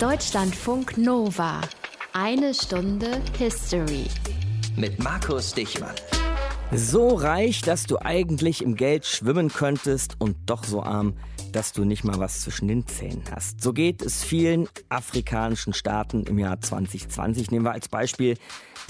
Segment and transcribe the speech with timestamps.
[0.00, 1.60] Deutschlandfunk Nova.
[2.12, 4.04] Eine Stunde History.
[4.76, 5.94] Mit Markus Dichmann.
[6.70, 11.14] So reich, dass du eigentlich im Geld schwimmen könntest und doch so arm,
[11.52, 13.60] dass du nicht mal was zwischen den Zähnen hast.
[13.60, 17.50] So geht es vielen afrikanischen Staaten im Jahr 2020.
[17.50, 18.36] Nehmen wir als Beispiel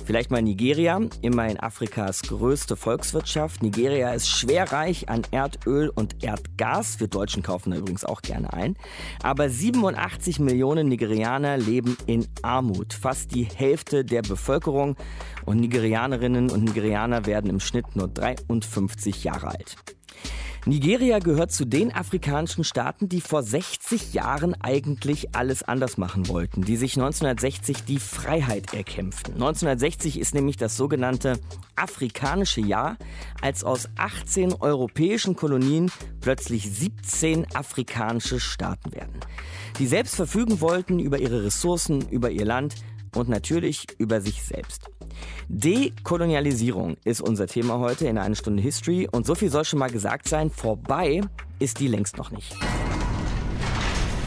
[0.05, 3.63] vielleicht mal Nigeria, immerhin Afrikas größte Volkswirtschaft.
[3.63, 7.01] Nigeria ist schwer reich an Erdöl und Erdgas.
[7.01, 8.77] Wir Deutschen kaufen da übrigens auch gerne ein.
[9.23, 12.93] Aber 87 Millionen Nigerianer leben in Armut.
[12.93, 14.97] Fast die Hälfte der Bevölkerung
[15.45, 19.77] und Nigerianerinnen und Nigerianer werden im Schnitt nur 53 Jahre alt.
[20.69, 26.61] Nigeria gehört zu den afrikanischen Staaten, die vor 60 Jahren eigentlich alles anders machen wollten,
[26.61, 29.33] die sich 1960 die Freiheit erkämpften.
[29.33, 31.39] 1960 ist nämlich das sogenannte
[31.75, 32.99] afrikanische Jahr,
[33.41, 35.91] als aus 18 europäischen Kolonien
[36.21, 39.21] plötzlich 17 afrikanische Staaten werden,
[39.79, 42.75] die selbst verfügen wollten über ihre Ressourcen, über ihr Land
[43.17, 44.91] und natürlich über sich selbst.
[45.49, 49.91] Dekolonialisierung ist unser Thema heute in einer Stunde History und so viel soll schon mal
[49.91, 51.21] gesagt sein, vorbei
[51.59, 52.55] ist die längst noch nicht.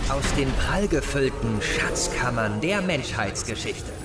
[0.09, 4.00] Aus den prallgefüllten Schatzkammern der Menschheitsgeschichte.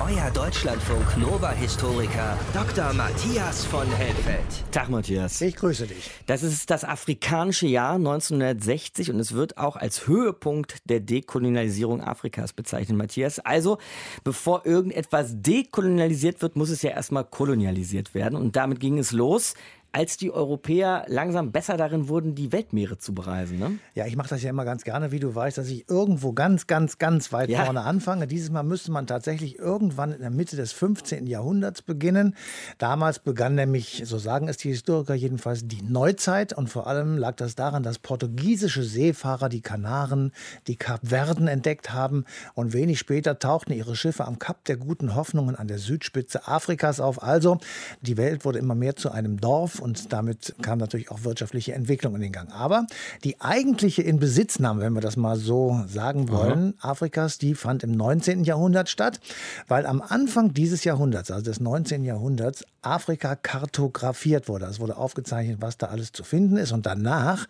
[0.00, 2.92] Euer Deutschlandfunk Nova-Historiker Dr.
[2.92, 4.44] Matthias von Helfeld.
[4.70, 5.40] Tag, Matthias.
[5.40, 6.08] Ich grüße dich.
[6.26, 12.52] Das ist das afrikanische Jahr 1960 und es wird auch als Höhepunkt der Dekolonialisierung Afrikas
[12.52, 13.40] bezeichnet, Matthias.
[13.40, 13.78] Also,
[14.22, 18.36] bevor irgendetwas dekolonialisiert wird, muss es ja erstmal kolonialisiert werden.
[18.36, 19.54] Und damit ging es los
[19.92, 23.58] als die Europäer langsam besser darin wurden, die Weltmeere zu bereisen.
[23.58, 23.78] Ne?
[23.94, 26.66] Ja, ich mache das ja immer ganz gerne, wie du weißt, dass ich irgendwo ganz,
[26.66, 27.64] ganz, ganz weit ja.
[27.64, 28.26] vorne anfange.
[28.26, 31.26] Dieses Mal müsste man tatsächlich irgendwann in der Mitte des 15.
[31.26, 32.36] Jahrhunderts beginnen.
[32.76, 36.52] Damals begann nämlich, so sagen es die Historiker jedenfalls, die Neuzeit.
[36.52, 40.32] Und vor allem lag das daran, dass portugiesische Seefahrer die Kanaren,
[40.66, 42.24] die Kapverden entdeckt haben.
[42.54, 47.00] Und wenig später tauchten ihre Schiffe am Kap der Guten Hoffnungen an der Südspitze Afrikas
[47.00, 47.22] auf.
[47.22, 47.58] Also,
[48.02, 52.14] die Welt wurde immer mehr zu einem Dorf und damit kam natürlich auch wirtschaftliche Entwicklung
[52.14, 52.50] in den Gang.
[52.52, 52.86] Aber
[53.24, 56.90] die eigentliche Inbesitznahme, wenn wir das mal so sagen wollen, Aha.
[56.90, 58.44] Afrikas, die fand im 19.
[58.44, 59.20] Jahrhundert statt,
[59.66, 62.04] weil am Anfang dieses Jahrhunderts, also des 19.
[62.04, 64.66] Jahrhunderts, Afrika kartografiert wurde.
[64.66, 66.72] Es wurde aufgezeichnet, was da alles zu finden ist.
[66.72, 67.46] Und danach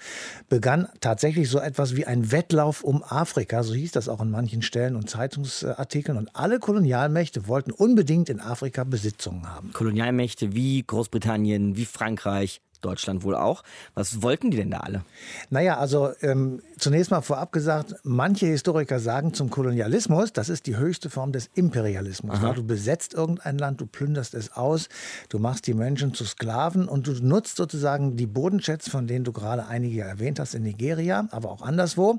[0.49, 3.63] begann tatsächlich so etwas wie ein Wettlauf um Afrika.
[3.63, 6.19] So hieß das auch in manchen Stellen und Zeitungsartikeln.
[6.19, 9.73] Und alle Kolonialmächte wollten unbedingt in Afrika Besitzungen haben.
[9.73, 13.63] Kolonialmächte wie Großbritannien, wie Frankreich, Deutschland wohl auch.
[13.95, 15.05] Was wollten die denn da alle?
[15.51, 20.77] Naja, also ähm, zunächst mal vorab gesagt, manche Historiker sagen zum Kolonialismus, das ist die
[20.77, 22.39] höchste Form des Imperialismus.
[22.55, 24.89] Du besetzt irgendein Land, du plünderst es aus,
[25.29, 29.33] du machst die Menschen zu Sklaven und du nutzt sozusagen die Bodenschätze, von denen du
[29.33, 32.19] gerade einige erwähnt hast in Nigeria, aber auch anderswo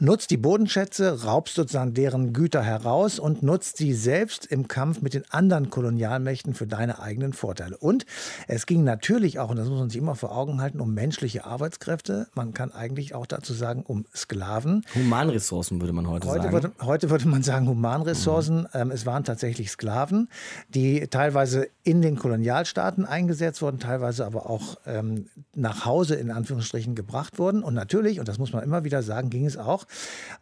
[0.00, 5.14] nutzt die Bodenschätze, raubst sozusagen deren Güter heraus und nutzt sie selbst im Kampf mit
[5.14, 7.76] den anderen Kolonialmächten für deine eigenen Vorteile.
[7.76, 8.06] Und
[8.48, 11.44] es ging natürlich auch, und das muss man sich immer vor Augen halten, um menschliche
[11.44, 12.28] Arbeitskräfte.
[12.34, 14.84] Man kann eigentlich auch dazu sagen, um Sklaven.
[14.94, 16.52] Humanressourcen würde man heute, heute sagen.
[16.52, 18.66] Würde, heute würde man sagen Humanressourcen.
[18.72, 18.90] Mhm.
[18.90, 20.28] es waren tatsächlich Sklaven,
[20.70, 26.94] die teilweise in den Kolonialstaaten eingesetzt wurden, teilweise aber auch ähm, nach Hause in Anführungsstrichen
[26.94, 27.62] gebracht wurden.
[27.62, 29.86] Und natürlich, und das muss man immer wieder sagen, ging es auch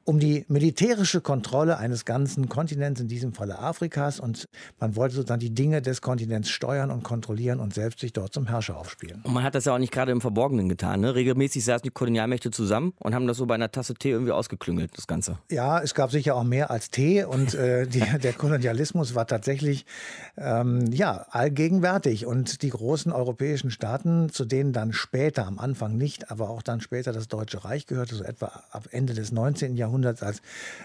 [0.05, 4.21] um die militärische Kontrolle eines ganzen Kontinents, in diesem Falle Afrikas.
[4.21, 4.47] Und
[4.81, 8.47] man wollte sozusagen die Dinge des Kontinents steuern und kontrollieren und selbst sich dort zum
[8.47, 9.21] Herrscher aufspielen.
[9.25, 11.01] Und man hat das ja auch nicht gerade im Verborgenen getan.
[11.01, 11.15] Ne?
[11.15, 14.97] Regelmäßig saßen die Kolonialmächte zusammen und haben das so bei einer Tasse Tee irgendwie ausgeklüngelt,
[14.97, 15.39] das Ganze.
[15.51, 19.85] Ja, es gab sicher auch mehr als Tee und äh, die, der Kolonialismus war tatsächlich
[20.39, 22.25] ähm, ja, allgegenwärtig.
[22.25, 26.81] Und die großen europäischen Staaten, zu denen dann später, am Anfang nicht, aber auch dann
[26.81, 29.77] später das Deutsche Reich gehörte, so etwa ab Ende des 19.
[29.77, 30.43] Jahrhunderts, als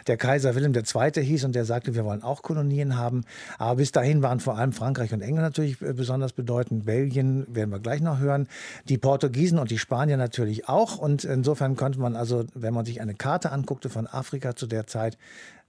[0.08, 1.24] der Kaiser Wilhelm II.
[1.24, 3.24] hieß und der sagte, wir wollen auch Kolonien haben.
[3.58, 6.86] Aber bis dahin waren vor allem Frankreich und England natürlich äh, besonders bedeutend.
[6.86, 8.48] Belgien werden wir gleich noch hören.
[8.90, 10.98] Die Portugiesen und die Spanier natürlich auch.
[10.98, 14.88] Und insofern konnte man also, wenn man sich eine Karte anguckte von Afrika zu der
[14.88, 15.18] Zeit,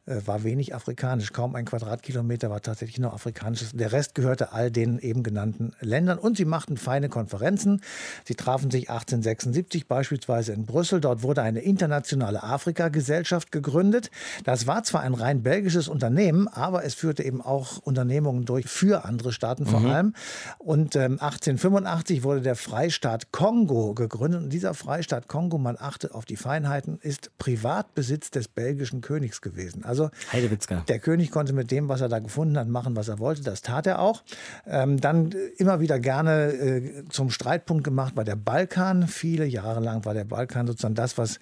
[0.07, 1.33] war wenig afrikanisch.
[1.33, 3.73] Kaum ein Quadratkilometer war tatsächlich nur afrikanisches.
[3.73, 6.19] Der Rest gehörte all den eben genannten Ländern.
[6.19, 7.81] Und sie machten feine Konferenzen.
[8.27, 11.01] Sie trafen sich 1876 beispielsweise in Brüssel.
[11.01, 14.11] Dort wurde eine internationale Afrika-Gesellschaft gegründet.
[14.45, 19.07] Das war zwar ein rein belgisches Unternehmen, aber es führte eben auch Unternehmungen durch für
[19.07, 19.87] andere Staaten vor mhm.
[19.87, 20.15] allem.
[20.59, 24.43] Und ähm, 1885 wurde der Freistaat Kongo gegründet.
[24.43, 29.83] Und dieser Freistaat Kongo, man achte auf die Feinheiten, ist Privatbesitz des belgischen Königs gewesen.
[29.85, 30.83] Also Also Heidewitzka.
[30.89, 33.43] der König konnte mit dem, was er da gefunden hat, machen, was er wollte.
[33.43, 34.25] Das tat er auch.
[34.67, 39.07] Ähm, dann immer wieder gerne äh, zum Streitpunkt gemacht war der Balkan.
[39.07, 41.39] Viele Jahre lang war der Balkan sozusagen das, was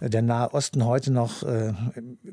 [0.00, 1.74] der Nahe Osten heute noch äh,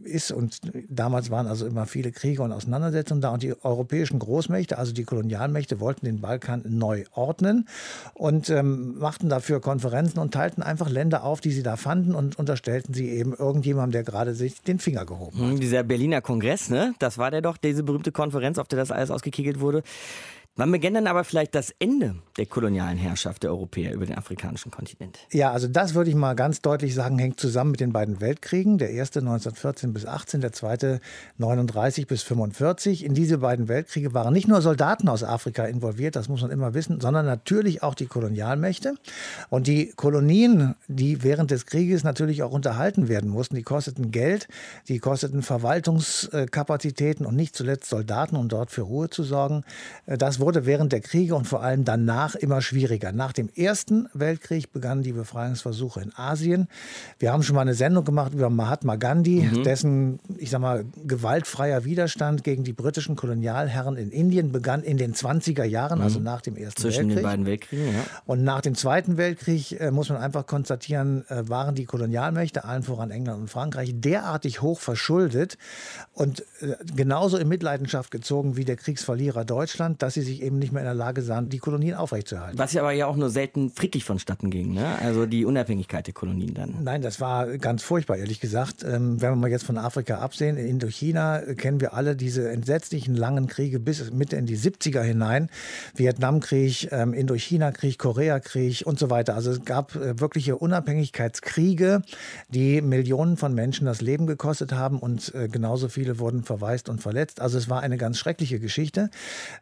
[0.03, 0.31] ist.
[0.31, 3.29] Und damals waren also immer viele Kriege und Auseinandersetzungen da.
[3.29, 7.67] Und die europäischen Großmächte, also die Kolonialmächte, wollten den Balkan neu ordnen
[8.15, 12.39] und ähm, machten dafür Konferenzen und teilten einfach Länder auf, die sie da fanden und
[12.39, 15.58] unterstellten sie eben irgendjemandem, der gerade sich den Finger gehoben hat.
[15.59, 16.93] Dieser Berliner Kongress, ne?
[16.99, 19.83] Das war der doch, diese berühmte Konferenz, auf der das alles ausgekegelt wurde.
[20.55, 24.71] Wann begann dann aber vielleicht das Ende der kolonialen Herrschaft der Europäer über den afrikanischen
[24.71, 25.17] Kontinent?
[25.31, 28.77] Ja, also das würde ich mal ganz deutlich sagen, hängt zusammen mit den beiden Weltkriegen.
[28.77, 30.99] Der erste 1914 bis 18, der zweite
[31.37, 33.05] 39 bis 45.
[33.05, 36.73] In diese beiden Weltkriege waren nicht nur Soldaten aus Afrika involviert, das muss man immer
[36.73, 38.95] wissen, sondern natürlich auch die Kolonialmächte.
[39.49, 44.49] Und die Kolonien, die während des Krieges natürlich auch unterhalten werden mussten, die kosteten Geld,
[44.89, 49.63] die kosteten Verwaltungskapazitäten und nicht zuletzt Soldaten, um dort für Ruhe zu sorgen.
[50.05, 53.11] Das wurde während der Kriege und vor allem danach immer schwieriger.
[53.11, 56.67] Nach dem Ersten Weltkrieg begannen die Befreiungsversuche in Asien.
[57.19, 59.63] Wir haben schon mal eine Sendung gemacht über Mahatma Gandhi, mhm.
[59.63, 65.13] dessen, ich sag mal, gewaltfreier Widerstand gegen die britischen Kolonialherren in Indien begann in den
[65.13, 66.03] 20er Jahren, mhm.
[66.03, 67.17] also nach dem Ersten Zwischen Weltkrieg.
[67.17, 68.05] den beiden Weltkriegen, ja.
[68.25, 72.83] Und nach dem Zweiten Weltkrieg äh, muss man einfach konstatieren, äh, waren die Kolonialmächte, allen
[72.83, 75.57] voran England und Frankreich, derartig hoch verschuldet
[76.13, 80.71] und äh, genauso in Mitleidenschaft gezogen wie der Kriegsverlierer Deutschland, dass sie sich eben nicht
[80.71, 82.57] mehr in der Lage sahen, die Kolonien aufrechtzuerhalten.
[82.57, 84.97] Was ja aber ja auch nur selten friedlich vonstatten ging, ne?
[85.01, 86.83] Also die Unabhängigkeit der Kolonien dann.
[86.83, 88.83] Nein, das war ganz furchtbar, ehrlich gesagt.
[88.83, 93.15] Ähm, wenn wir mal jetzt von Afrika absehen, in Indochina kennen wir alle diese entsetzlichen
[93.15, 95.49] langen Kriege bis Mitte in die 70er hinein.
[95.95, 99.35] Vietnamkrieg, ähm, Indochina-Krieg, Koreakrieg und so weiter.
[99.35, 102.01] Also es gab äh, wirkliche Unabhängigkeitskriege,
[102.49, 107.01] die Millionen von Menschen das Leben gekostet haben und äh, genauso viele wurden verwaist und
[107.01, 107.41] verletzt.
[107.41, 109.09] Also es war eine ganz schreckliche Geschichte.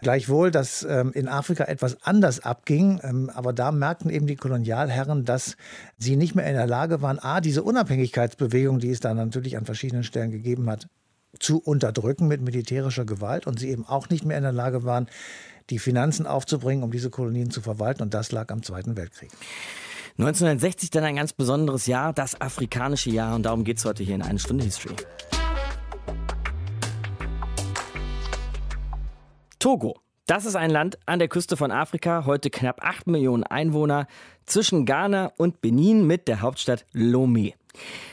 [0.01, 5.23] Gleichwohl, dass ähm, in Afrika etwas anders abging, ähm, aber da merkten eben die Kolonialherren,
[5.23, 5.55] dass
[5.99, 9.65] sie nicht mehr in der Lage waren, a, diese Unabhängigkeitsbewegung, die es da natürlich an
[9.65, 10.87] verschiedenen Stellen gegeben hat,
[11.39, 15.07] zu unterdrücken mit militärischer Gewalt und sie eben auch nicht mehr in der Lage waren,
[15.69, 18.01] die Finanzen aufzubringen, um diese Kolonien zu verwalten.
[18.01, 19.29] Und das lag am Zweiten Weltkrieg.
[20.17, 23.35] 1960 dann ein ganz besonderes Jahr, das afrikanische Jahr.
[23.35, 24.95] Und darum geht es heute hier in eine Stunde History.
[29.59, 30.06] Togo.
[30.27, 34.07] Das ist ein Land an der Küste von Afrika, heute knapp 8 Millionen Einwohner,
[34.45, 37.53] zwischen Ghana und Benin mit der Hauptstadt Lomé.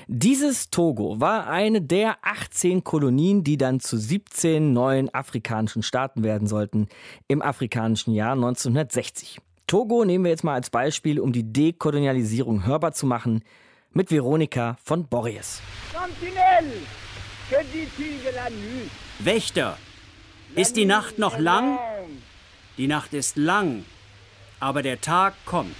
[0.06, 6.46] Dieses Togo war eine der 18 Kolonien, die dann zu 17 neuen afrikanischen Staaten werden
[6.46, 6.86] sollten
[7.26, 9.40] im afrikanischen Jahr 1960.
[9.66, 13.42] Togo nehmen wir jetzt mal als Beispiel, um die Dekolonialisierung hörbar zu machen,
[13.90, 15.60] mit Veronika von Borries.
[19.18, 19.78] Wächter,
[20.56, 21.78] ist die Nacht noch lang?
[22.76, 23.84] Die Nacht ist lang,
[24.60, 25.74] aber der Tag kommt.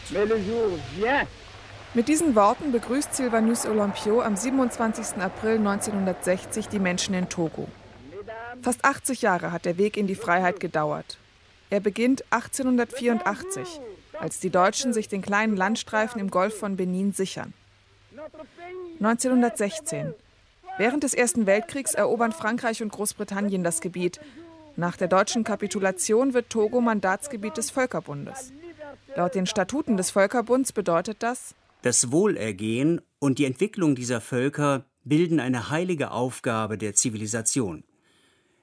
[1.95, 5.23] Mit diesen Worten begrüßt Sylvanus Olympio am 27.
[5.23, 7.69] April 1960 die Menschen in Togo.
[8.63, 11.19] Fast 80 Jahre hat der Weg in die Freiheit gedauert.
[11.71, 13.81] Er beginnt 1884,
[14.19, 17.53] als die Deutschen sich den kleinen Landstreifen im Golf von Benin sichern.
[19.01, 20.15] 1916.
[20.79, 24.21] Während des Ersten Weltkriegs erobern Frankreich und Großbritannien das Gebiet
[24.77, 28.53] nach der deutschen Kapitulation wird Togo Mandatsgebiet des Völkerbundes.
[29.17, 31.55] Laut den Statuten des Völkerbunds bedeutet das,
[31.85, 37.85] das Wohlergehen und die Entwicklung dieser Völker bilden eine heilige Aufgabe der Zivilisation.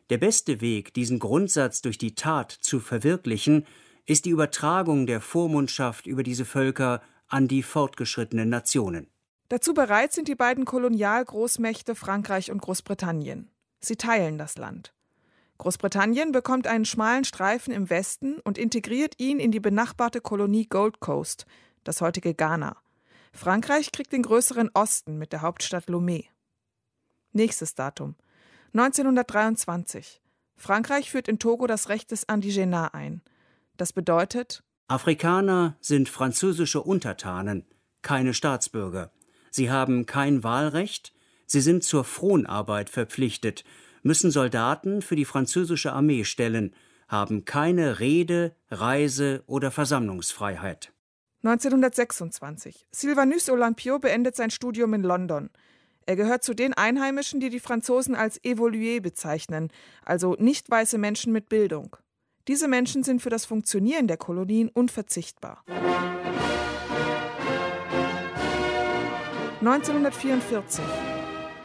[0.10, 3.68] Der beste Weg, diesen Grundsatz durch die Tat zu verwirklichen,
[4.08, 9.06] ist die Übertragung der Vormundschaft über diese Völker an die fortgeschrittenen Nationen.
[9.50, 13.52] Dazu bereit sind die beiden Kolonialgroßmächte Frankreich und Großbritannien.
[13.82, 14.96] Sie teilen das Land.
[15.62, 21.00] Großbritannien bekommt einen schmalen Streifen im Westen und integriert ihn in die benachbarte Kolonie Gold
[21.02, 21.46] Coast,
[21.84, 22.78] das heutige Ghana.
[23.32, 26.26] Frankreich kriegt den größeren Osten mit der Hauptstadt Lomé.
[27.32, 28.16] Nächstes Datum
[28.74, 30.24] 1923.
[30.56, 33.22] Frankreich führt in Togo das Recht des Indigenat ein.
[33.78, 37.68] Das bedeutet Afrikaner sind französische Untertanen,
[38.02, 39.12] keine Staatsbürger.
[39.52, 41.14] Sie haben kein Wahlrecht,
[41.46, 43.64] sie sind zur Fronarbeit verpflichtet
[44.04, 46.74] müssen Soldaten für die französische Armee stellen,
[47.08, 50.94] haben keine Rede-, Reise- oder Versammlungsfreiheit.
[51.44, 52.88] 1926.
[52.92, 55.50] Sylvanus Olympio beendet sein Studium in London.
[56.06, 59.70] Er gehört zu den Einheimischen, die die Franzosen als Evolué bezeichnen,
[60.04, 61.96] also nicht weiße Menschen mit Bildung.
[62.48, 65.64] Diese Menschen sind für das Funktionieren der Kolonien unverzichtbar.
[69.62, 71.11] 1944.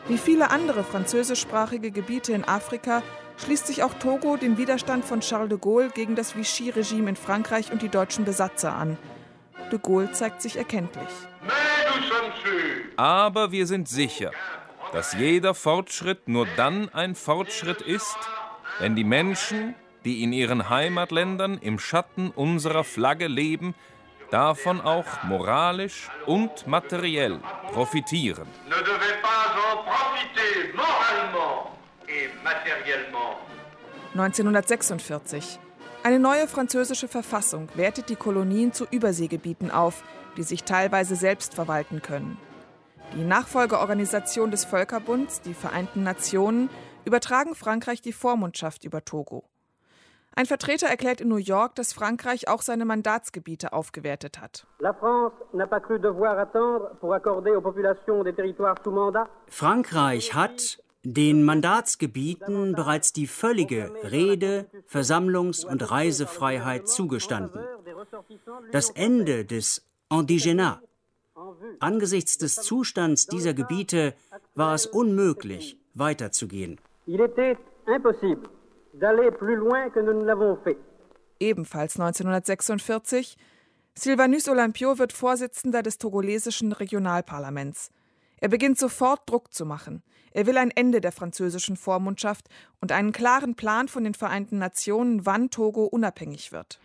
[0.09, 3.03] Wie viele andere französischsprachige Gebiete in Afrika
[3.45, 7.73] schließt sich auch Togo dem Widerstand von Charles de Gaulle gegen das Vichy-Regime in Frankreich
[7.73, 8.97] und die deutschen Besatzer an.
[9.73, 11.09] De Gaulle zeigt sich erkenntlich.
[12.97, 14.31] Aber wir sind sicher,
[14.93, 18.17] dass jeder Fortschritt nur dann ein Fortschritt ist,
[18.79, 23.75] wenn die Menschen, die in ihren Heimatländern im Schatten unserer Flagge leben,
[24.31, 27.41] davon auch moralisch und materiell
[27.73, 28.47] profitieren.
[34.15, 35.59] 1946.
[36.03, 40.03] Eine neue französische Verfassung wertet die Kolonien zu Überseegebieten auf,
[40.37, 42.39] die sich teilweise selbst verwalten können.
[43.15, 46.71] Die Nachfolgeorganisation des Völkerbunds, die Vereinten Nationen,
[47.05, 49.45] übertragen Frankreich die Vormundschaft über Togo.
[50.39, 54.67] Ein Vertreter erklärt in New York, dass Frankreich auch seine Mandatsgebiete aufgewertet hat.
[59.49, 67.65] Frankreich hat den Mandatsgebieten bereits die völlige Rede-, Versammlungs- und Reisefreiheit zugestanden.
[68.73, 70.83] Das Ende des Indigenat.
[71.81, 74.13] Angesichts des Zustands dieser Gebiete
[74.55, 76.79] war es unmöglich, weiterzugehen.
[77.07, 78.51] Il était impossible
[79.01, 80.79] d'aller plus loin que nous ne l'avons fait.
[81.41, 83.37] Ebenfalls 1946.
[83.95, 87.91] Sylvanus Olympio wird Vorsitzender des togolesischen Regionalparlaments.
[88.39, 90.03] Er beginnt sofort Druck zu machen.
[90.33, 92.49] Er will ein Ende der französischen Vormundschaft
[92.81, 96.79] und einen klaren Plan von den Vereinten Nationen, wann Togo unabhängig wird.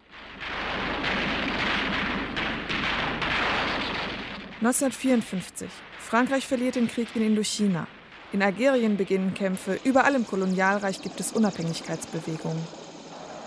[4.61, 5.69] 1954.
[5.99, 7.87] Frankreich verliert den Krieg in Indochina.
[8.33, 12.65] In Algerien beginnen Kämpfe, überall im Kolonialreich gibt es Unabhängigkeitsbewegungen.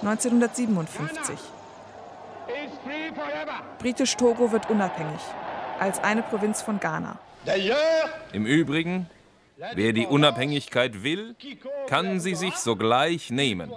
[0.03, 1.38] 1957.
[3.79, 5.21] Britisch-Togo wird unabhängig,
[5.81, 7.17] als eine Provinz von Ghana.
[8.33, 9.09] Im Übrigen,
[9.56, 11.37] Wer die Unabhängigkeit will,
[11.87, 13.70] kann sie sich sogleich nehmen.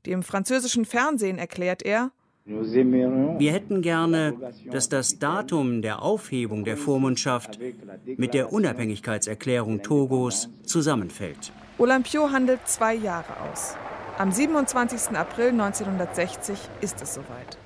[0.06, 2.12] Dem französischen Fernsehen erklärt er,
[2.44, 4.34] wir hätten gerne,
[4.70, 7.58] dass das Datum der Aufhebung der Vormundschaft
[8.06, 11.54] mit der Unabhängigkeitserklärung Togos zusammenfällt.
[11.78, 13.78] Olympio handelt zwei Jahre aus.
[14.18, 15.16] Am 27.
[15.16, 17.58] April 1960 ist es soweit.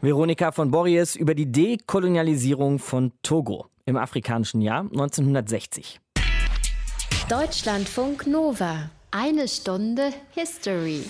[0.00, 5.98] Veronika von Borries über die Dekolonialisierung von Togo im afrikanischen Jahr 1960.
[7.28, 8.90] Deutschlandfunk Nova.
[9.10, 11.02] Eine Stunde History.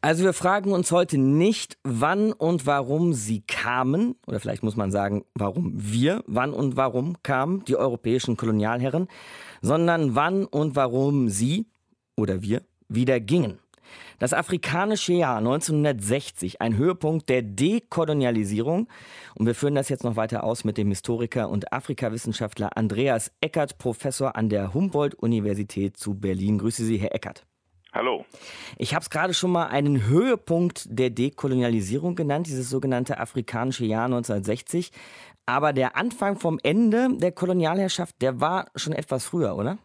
[0.00, 4.90] Also wir fragen uns heute nicht, wann und warum sie kamen, oder vielleicht muss man
[4.90, 9.06] sagen, warum wir, wann und warum kamen die europäischen Kolonialherren,
[9.62, 11.66] sondern wann und warum sie
[12.16, 13.60] oder wir wieder gingen.
[14.18, 18.88] Das afrikanische Jahr 1960, ein Höhepunkt der Dekolonialisierung.
[19.34, 23.76] Und wir führen das jetzt noch weiter aus mit dem Historiker und Afrikawissenschaftler Andreas Eckert,
[23.76, 26.56] Professor an der Humboldt-Universität zu Berlin.
[26.58, 27.44] Grüße Sie, Herr Eckert.
[27.92, 28.24] Hallo.
[28.78, 34.06] Ich habe es gerade schon mal einen Höhepunkt der Dekolonialisierung genannt, dieses sogenannte afrikanische Jahr
[34.06, 34.92] 1960.
[35.44, 39.78] Aber der Anfang vom Ende der Kolonialherrschaft, der war schon etwas früher, oder?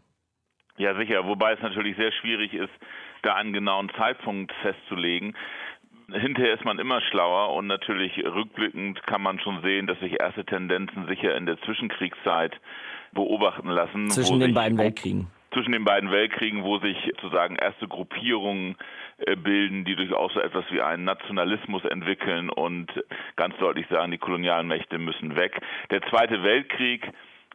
[0.82, 1.28] Ja, sicher.
[1.28, 2.74] Wobei es natürlich sehr schwierig ist,
[3.22, 5.38] da einen genauen Zeitpunkt festzulegen.
[6.12, 10.44] Hinterher ist man immer schlauer und natürlich rückblickend kann man schon sehen, dass sich erste
[10.44, 12.60] Tendenzen sicher in der Zwischenkriegszeit
[13.12, 14.10] beobachten lassen.
[14.10, 15.28] Zwischen den beiden Weltkriegen.
[15.54, 18.76] Zwischen den beiden Weltkriegen, wo sich sozusagen erste Gruppierungen
[19.20, 22.88] äh, bilden, die durchaus so etwas wie einen Nationalismus entwickeln und
[23.36, 25.62] ganz deutlich sagen, die kolonialen Mächte müssen weg.
[25.92, 27.08] Der Zweite Weltkrieg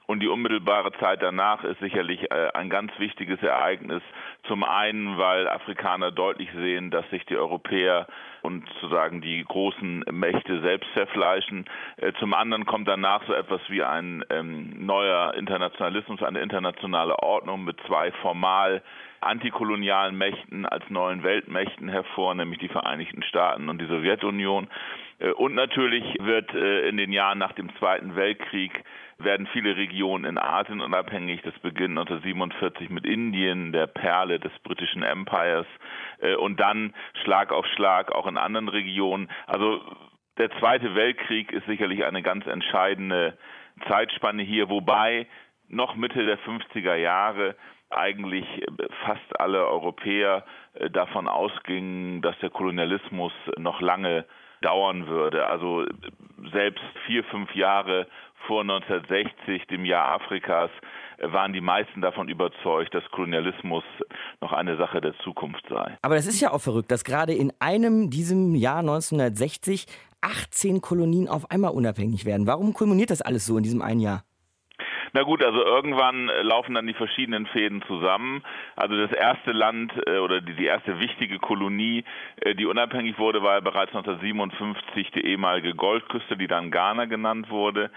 [0.07, 4.03] und die unmittelbare Zeit danach ist sicherlich äh, ein ganz wichtiges Ereignis.
[4.47, 8.07] Zum einen, weil Afrikaner deutlich sehen, dass sich die Europäer
[8.43, 11.65] und sozusagen die großen Mächte selbst zerfleischen.
[11.97, 17.65] Äh, zum anderen kommt danach so etwas wie ein ähm, neuer Internationalismus, eine internationale Ordnung
[17.65, 18.83] mit zwei formal
[19.21, 24.69] antikolonialen Mächten als neuen Weltmächten hervor, nämlich die Vereinigten Staaten und die Sowjetunion.
[25.19, 28.85] Äh, und natürlich wird in den Jahren nach dem Zweiten Weltkrieg
[29.19, 31.41] werden viele Regionen in Asien unabhängig.
[31.43, 35.67] Das beginnt 1947 mit Indien, der Perle des britischen Empires
[36.21, 39.31] äh, und dann Schlag auf Schlag auch in anderen Regionen.
[39.47, 39.83] Also
[40.39, 43.39] Der Zweite Weltkrieg ist sicherlich eine ganz entscheidende
[43.89, 45.27] Zeitspanne hier, wobei
[45.69, 47.57] noch Mitte der 50er Jahre
[47.91, 48.47] eigentlich
[49.05, 54.25] fast alle Europäer äh, davon ausgingen, dass der Kolonialismus noch lange
[54.63, 55.47] dauern würde.
[55.47, 55.85] Also
[56.53, 58.07] selbst vier, fünf Jahre
[58.47, 60.71] vor 1960, dem Jahr Afrikas,
[61.19, 63.85] waren die meisten davon überzeugt, dass Kolonialismus
[64.41, 65.97] noch eine Sache der Zukunft sei.
[66.03, 69.87] Aber das ist ja auch verrückt, dass gerade in einem diesem Jahr 1960
[70.21, 72.47] 18 Kolonien auf einmal unabhängig werden.
[72.47, 74.25] Warum kulminiert das alles so in diesem einen Jahr?
[75.17, 78.43] Na gut, also irgendwann äh, laufen dann die verschiedenen Fäden zusammen.
[78.77, 82.05] Also das erste Land äh, oder die, erste wichtige Kolonie,
[82.43, 87.49] äh, die unabhängig wurde, war ja bereits 1957 die ehemalige Goldküste, die dann Ghana genannt
[87.49, 87.91] wurde.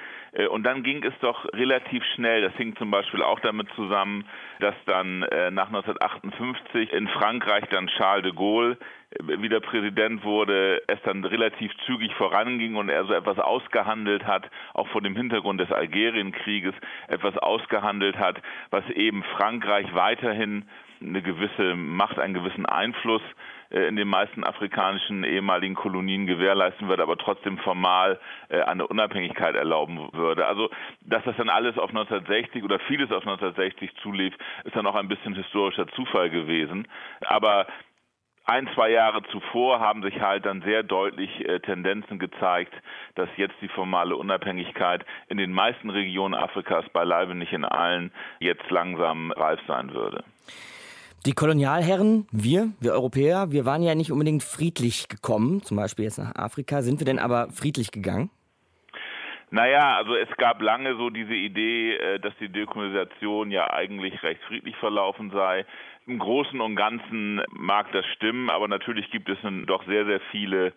[0.51, 2.43] Und dann ging es doch relativ schnell.
[2.43, 4.25] Das hing zum Beispiel auch damit zusammen,
[4.59, 8.77] dass dann nach 1958 in Frankreich dann Charles de Gaulle
[9.17, 14.87] wieder Präsident wurde, es dann relativ zügig voranging und er so etwas ausgehandelt hat, auch
[14.89, 16.75] vor dem Hintergrund des Algerienkrieges
[17.07, 18.39] etwas ausgehandelt hat,
[18.69, 20.65] was eben Frankreich weiterhin
[21.01, 23.21] eine gewisse Macht, einen gewissen Einfluss
[23.71, 29.55] äh, in den meisten afrikanischen ehemaligen Kolonien gewährleisten würde, aber trotzdem formal äh, eine Unabhängigkeit
[29.55, 30.45] erlauben würde.
[30.45, 30.69] Also,
[31.01, 34.33] dass das dann alles auf 1960 oder vieles auf 1960 zulief,
[34.65, 36.87] ist dann auch ein bisschen historischer Zufall gewesen.
[37.25, 37.67] Aber
[38.49, 42.73] ein, zwei Jahre zuvor haben sich halt dann sehr deutlich äh, Tendenzen gezeigt,
[43.15, 48.69] dass jetzt die formale Unabhängigkeit in den meisten Regionen Afrikas, beileibe nicht in allen, jetzt
[48.69, 50.23] langsam reif sein würde.
[51.25, 56.17] Die Kolonialherren, wir, wir Europäer, wir waren ja nicht unbedingt friedlich gekommen, zum Beispiel jetzt
[56.17, 56.81] nach Afrika.
[56.81, 58.29] Sind wir denn aber friedlich gegangen?
[59.51, 64.41] Naja, also es gab lange so diese Idee, äh, dass die Dekolonisation ja eigentlich recht
[64.43, 65.65] friedlich verlaufen sei.
[66.09, 69.37] Im Großen und Ganzen mag das stimmen, aber natürlich gibt es
[69.67, 70.73] doch sehr, sehr viele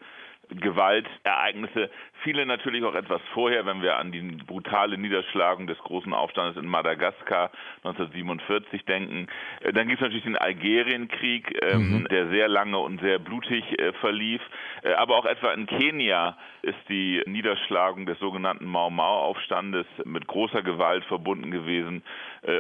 [0.51, 1.89] Gewaltereignisse.
[2.23, 6.69] Viele natürlich auch etwas vorher, wenn wir an die brutale Niederschlagung des großen Aufstandes in
[6.69, 7.51] Madagaskar
[7.85, 9.29] 1947 denken.
[9.61, 12.09] Äh, dann gibt es natürlich den Algerienkrieg, ähm, mhm.
[12.09, 14.43] der sehr lange und sehr blutig äh, verlief.
[14.83, 20.27] Äh, aber auch etwa in Kenia ist die Niederschlagung des sogenannten Mau Mau Aufstandes mit
[20.27, 22.03] großer Gewalt verbunden gewesen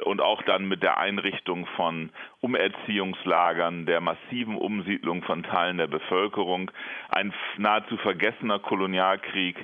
[0.04, 6.70] und auch dann mit der Einrichtung von Umerziehungslagern, der massiven Umsiedlung von Teilen der Bevölkerung.
[7.08, 9.56] Ein nahezu vergessener Kolonialkrieg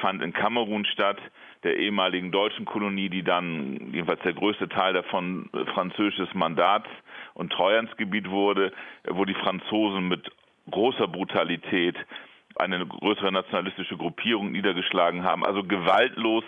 [0.00, 1.18] fand in Kamerun statt,
[1.62, 6.88] der ehemaligen deutschen Kolonie, die dann, jedenfalls der größte Teil davon, französisches Mandats-
[7.34, 8.72] und Treuhandsgebiet wurde,
[9.08, 10.30] wo die Franzosen mit
[10.70, 11.96] großer Brutalität
[12.56, 15.44] eine größere nationalistische Gruppierung niedergeschlagen haben.
[15.44, 16.44] Also gewaltlos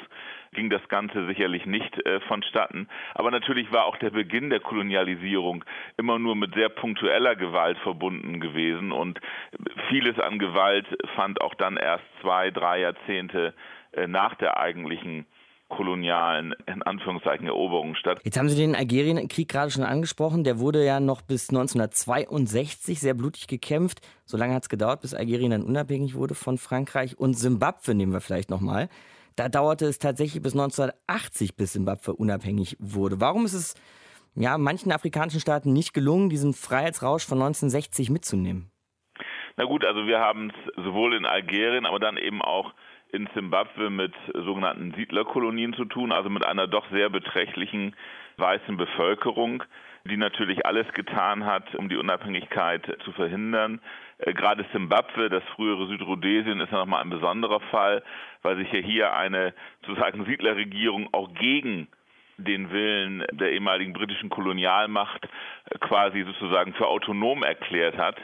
[0.52, 2.88] ging das Ganze sicherlich nicht äh, vonstatten.
[3.14, 5.64] Aber natürlich war auch der Beginn der Kolonialisierung
[5.96, 9.20] immer nur mit sehr punktueller Gewalt verbunden gewesen und
[9.88, 10.86] vieles an Gewalt
[11.16, 13.54] fand auch dann erst zwei, drei Jahrzehnte
[13.92, 15.26] äh, nach der eigentlichen
[15.72, 18.20] kolonialen, in Anführungszeichen, Eroberungen statt.
[18.24, 20.44] Jetzt haben Sie den Algerienkrieg gerade schon angesprochen.
[20.44, 24.00] Der wurde ja noch bis 1962 sehr blutig gekämpft.
[24.26, 27.18] So lange hat es gedauert, bis Algerien dann unabhängig wurde von Frankreich.
[27.18, 28.90] Und Simbabwe nehmen wir vielleicht nochmal.
[29.36, 33.20] Da dauerte es tatsächlich bis 1980, bis Simbabwe unabhängig wurde.
[33.20, 33.74] Warum ist es
[34.34, 38.70] ja, manchen afrikanischen Staaten nicht gelungen, diesen Freiheitsrausch von 1960 mitzunehmen?
[39.56, 42.72] Na gut, also wir haben es sowohl in Algerien, aber dann eben auch
[43.12, 47.94] in Simbabwe mit sogenannten Siedlerkolonien zu tun, also mit einer doch sehr beträchtlichen
[48.38, 49.62] weißen Bevölkerung,
[50.04, 53.80] die natürlich alles getan hat, um die Unabhängigkeit zu verhindern.
[54.18, 58.02] Äh, gerade Simbabwe, das frühere Südrhodesien, ist ja nochmal ein besonderer Fall,
[58.42, 59.54] weil sich ja hier eine
[59.86, 61.88] sozusagen Siedlerregierung auch gegen
[62.38, 65.28] den Willen der ehemaligen britischen Kolonialmacht
[65.70, 68.16] äh, quasi sozusagen für autonom erklärt hat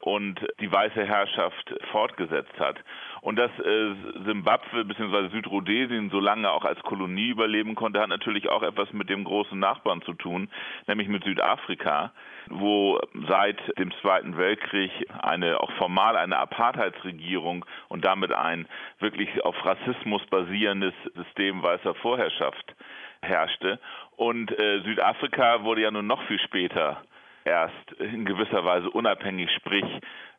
[0.00, 2.76] und die weiße Herrschaft fortgesetzt hat.
[3.24, 3.94] Und dass äh,
[4.26, 5.30] Simbabwe bzw.
[5.30, 9.58] Südrhodesien so lange auch als Kolonie überleben konnte, hat natürlich auch etwas mit dem großen
[9.58, 10.50] Nachbarn zu tun,
[10.86, 12.12] nämlich mit Südafrika,
[12.50, 14.90] wo seit dem Zweiten Weltkrieg
[15.22, 22.76] eine auch formal eine Apartheidsregierung und damit ein wirklich auf Rassismus basierendes System weißer Vorherrschaft
[23.22, 23.80] herrschte.
[24.16, 27.00] Und äh, Südafrika wurde ja nun noch viel später
[27.44, 29.84] erst in gewisser Weise unabhängig, sprich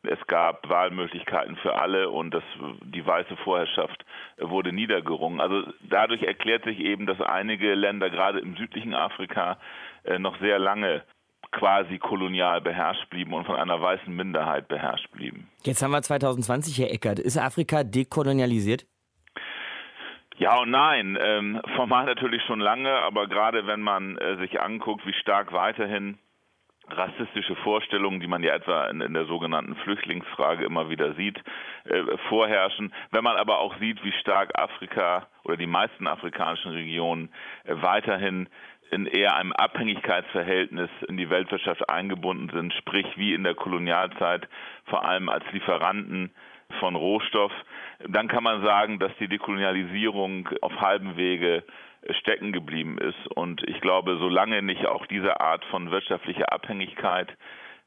[0.02, 2.42] es gab Wahlmöglichkeiten für alle und das,
[2.82, 4.04] die weiße Vorherrschaft
[4.38, 5.40] wurde niedergerungen.
[5.40, 9.58] Also dadurch erklärt sich eben, dass einige Länder gerade im südlichen Afrika
[10.04, 11.02] äh, noch sehr lange
[11.52, 15.48] quasi kolonial beherrscht blieben und von einer weißen Minderheit beherrscht blieben.
[15.62, 17.18] Jetzt haben wir 2020, Herr Eckert.
[17.18, 18.86] Ist Afrika dekolonialisiert?
[20.38, 21.16] Ja und nein.
[21.20, 26.18] Ähm, formal natürlich schon lange, aber gerade wenn man äh, sich anguckt, wie stark weiterhin
[26.90, 31.38] rassistische Vorstellungen, die man ja etwa in, in, der sogenannten Flüchtlingsfrage immer wieder sieht,
[31.84, 32.92] äh, vorherrschen.
[33.10, 37.30] Wenn man aber auch sieht, wie stark Afrika oder die meisten afrikanischen Regionen
[37.64, 38.48] äh, weiterhin
[38.90, 44.48] in eher einem Abhängigkeitsverhältnis in die Weltwirtschaft eingebunden sind, sprich wie in der Kolonialzeit
[44.84, 46.30] vor allem als Lieferanten
[46.78, 47.52] von Rohstoff,
[48.06, 51.64] dann kann man sagen, dass die Dekolonialisierung auf halbem Wege
[52.10, 53.26] stecken geblieben ist.
[53.34, 57.36] Und ich glaube, solange nicht auch diese Art von wirtschaftlicher Abhängigkeit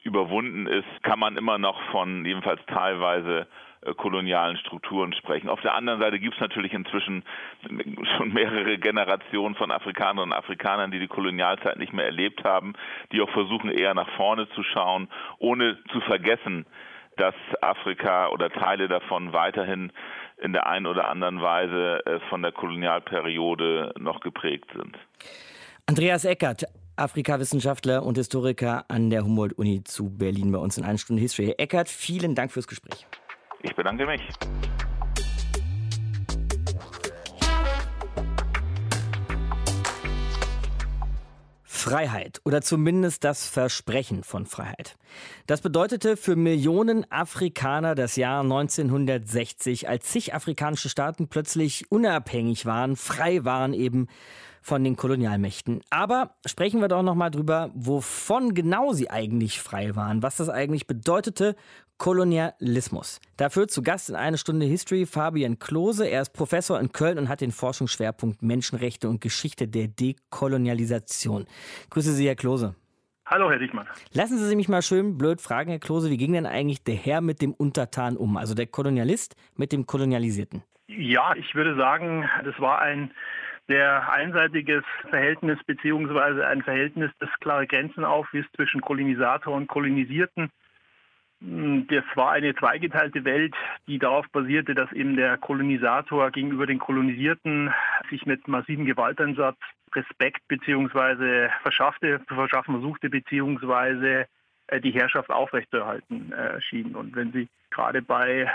[0.02, 3.46] überwunden ist, kann man immer noch von jedenfalls teilweise
[3.82, 5.48] äh, kolonialen Strukturen sprechen.
[5.48, 7.22] Auf der anderen Seite gibt es natürlich inzwischen
[8.16, 12.74] schon mehrere Generationen von Afrikanern und Afrikanern, die die Kolonialzeit nicht mehr erlebt haben,
[13.12, 16.66] die auch versuchen eher nach vorne zu schauen, ohne zu vergessen,
[17.16, 19.92] dass Afrika oder Teile davon weiterhin
[20.40, 24.96] in der einen oder anderen Weise äh, von der Kolonialperiode noch geprägt sind.
[25.86, 26.64] Andreas Eckert,
[26.96, 31.46] Afrikawissenschaftler und Historiker an der Humboldt-Uni zu Berlin bei uns in einer Stunde History.
[31.46, 33.06] Herr Eckert, vielen Dank fürs Gespräch.
[33.62, 34.22] Ich bedanke mich.
[41.80, 44.96] Freiheit oder zumindest das Versprechen von Freiheit.
[45.46, 52.96] Das bedeutete für Millionen Afrikaner das Jahr 1960, als zig afrikanische Staaten plötzlich unabhängig waren,
[52.96, 54.08] frei waren eben
[54.62, 55.80] von den Kolonialmächten.
[55.90, 60.48] Aber sprechen wir doch noch mal drüber, wovon genau sie eigentlich frei waren, was das
[60.48, 61.56] eigentlich bedeutete
[61.98, 63.20] Kolonialismus.
[63.36, 66.08] Dafür zu Gast in eine Stunde History Fabian Klose.
[66.08, 71.46] Er ist Professor in Köln und hat den Forschungsschwerpunkt Menschenrechte und Geschichte der Dekolonialisation.
[71.90, 72.74] Grüße Sie, Herr Klose.
[73.26, 73.86] Hallo, Herr Dichmann.
[74.12, 77.20] Lassen Sie mich mal schön blöd fragen, Herr Klose, wie ging denn eigentlich der Herr
[77.20, 78.36] mit dem Untertan um?
[78.36, 80.64] Also der Kolonialist mit dem Kolonialisierten?
[80.88, 83.12] Ja, ich würde sagen, das war ein
[83.70, 90.50] sehr einseitiges Verhältnis beziehungsweise ein Verhältnis, das klare Grenzen aufwies zwischen Kolonisator und Kolonisierten.
[91.40, 93.54] Hm, das war eine zweigeteilte Welt,
[93.86, 97.72] die darauf basierte, dass eben der Kolonisator gegenüber den Kolonisierten
[98.10, 99.58] sich mit massivem Gewalteinsatz
[99.94, 101.48] Respekt bzw.
[101.62, 104.24] verschaffte, zu verschaffen versuchte bzw.
[104.66, 106.94] Äh, die Herrschaft aufrechterhalten äh, schien.
[106.94, 108.50] Und wenn Sie gerade bei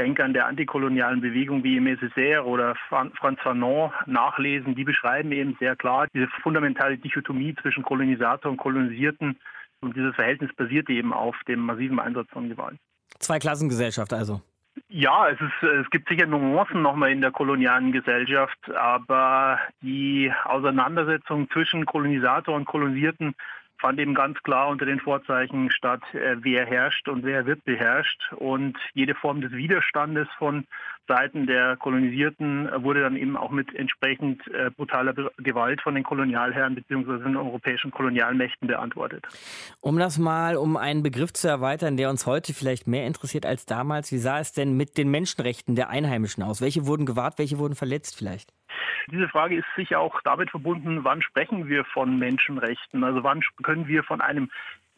[0.00, 6.06] Denkern der antikolonialen Bewegung wie Césaire oder Franz Fanon nachlesen, die beschreiben eben sehr klar
[6.14, 9.38] diese fundamentale Dichotomie zwischen Kolonisator und Kolonisierten
[9.82, 12.78] und dieses Verhältnis basiert eben auf dem massiven Einsatz von Gewalt.
[13.18, 14.40] Zweiklassengesellschaft also.
[14.88, 21.50] Ja, es, ist, es gibt sicher Nuancen nochmal in der kolonialen Gesellschaft, aber die Auseinandersetzung
[21.50, 23.34] zwischen Kolonisator und Kolonisierten
[23.80, 28.32] fand eben ganz klar unter den Vorzeichen statt, äh, wer herrscht und wer wird beherrscht.
[28.36, 30.66] Und jede Form des Widerstandes von
[31.08, 36.76] Seiten der Kolonisierten wurde dann eben auch mit entsprechend äh, brutaler Gewalt von den Kolonialherren
[36.76, 37.24] bzw.
[37.24, 39.26] den europäischen Kolonialmächten beantwortet.
[39.80, 43.66] Um das mal um einen Begriff zu erweitern, der uns heute vielleicht mehr interessiert als
[43.66, 46.60] damals, wie sah es denn mit den Menschenrechten der Einheimischen aus?
[46.60, 48.52] Welche wurden gewahrt, welche wurden verletzt vielleicht?
[49.08, 53.04] Diese Frage ist sicher auch damit verbunden, wann sprechen wir von Menschenrechten?
[53.04, 54.50] Also wann können wir von einem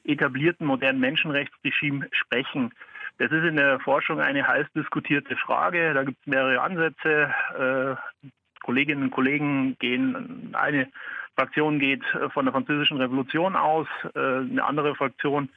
[0.05, 2.73] etablierten modernen Menschenrechtsregime sprechen?
[3.19, 5.95] Das ist in der Forschung eine heiß diskutierte Frage.
[5.95, 7.33] Da gibt es mehrere Ansätze.
[7.59, 8.31] Äh,
[8.63, 10.89] Kolleginnen und Kollegen gehen, eine
[11.37, 15.49] Fraktion geht von der französischen Revolution aus, äh, eine andere Fraktion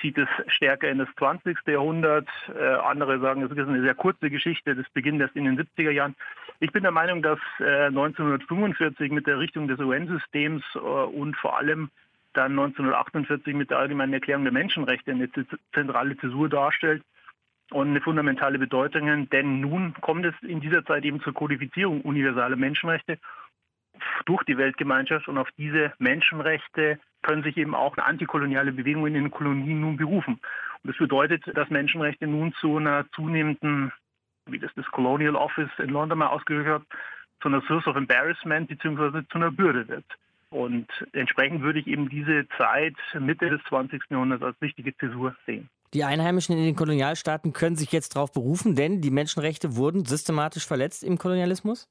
[0.00, 1.56] zieht es stärker in das 20.
[1.66, 2.28] Jahrhundert.
[2.54, 5.90] Äh, andere sagen, es ist eine sehr kurze Geschichte, das beginnt erst in den 70er
[5.90, 6.16] Jahren.
[6.60, 11.56] Ich bin der Meinung, dass äh, 1945 mit der Richtung des UN-Systems äh, und vor
[11.56, 11.90] allem
[12.32, 15.28] dann 1948 mit der Allgemeinen Erklärung der Menschenrechte eine
[15.72, 17.02] zentrale Zäsur darstellt
[17.70, 19.28] und eine fundamentale Bedeutung.
[19.30, 23.18] Denn nun kommt es in dieser Zeit eben zur Kodifizierung universaler Menschenrechte
[24.26, 29.30] durch die Weltgemeinschaft und auf diese Menschenrechte können sich eben auch antikoloniale Bewegungen in den
[29.30, 30.40] Kolonien nun berufen.
[30.82, 33.92] Und das bedeutet, dass Menschenrechte nun zu einer zunehmenden,
[34.46, 36.82] wie das das Colonial Office in London mal ausgedrückt hat,
[37.42, 39.22] zu einer Source of Embarrassment bzw.
[39.30, 40.04] zu einer Bürde wird.
[40.50, 44.02] Und entsprechend würde ich eben diese Zeit Mitte des 20.
[44.10, 45.68] Jahrhunderts als wichtige Zäsur sehen.
[45.94, 50.66] Die Einheimischen in den Kolonialstaaten können sich jetzt darauf berufen, denn die Menschenrechte wurden systematisch
[50.66, 51.88] verletzt im Kolonialismus?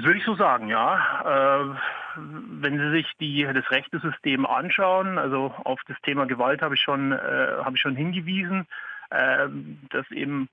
[0.00, 1.60] Das würde ich so sagen, ja.
[1.60, 1.74] Äh,
[2.16, 7.12] wenn Sie sich die, das Rechtesystem anschauen, also auf das Thema Gewalt habe ich schon,
[7.12, 7.16] äh,
[7.62, 8.66] habe ich schon hingewiesen,
[9.10, 9.46] äh,
[9.90, 10.48] dass eben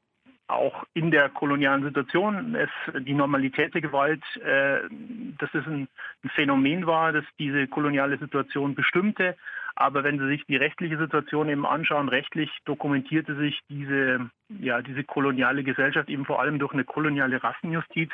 [0.49, 5.89] auch in der kolonialen Situation es die Normalität der Gewalt, dass es ein,
[6.23, 9.35] ein Phänomen war, das diese koloniale Situation bestimmte.
[9.75, 14.29] Aber wenn Sie sich die rechtliche Situation eben anschauen, rechtlich dokumentierte sich diese,
[14.59, 18.11] ja, diese koloniale Gesellschaft eben vor allem durch eine koloniale Rassenjustiz,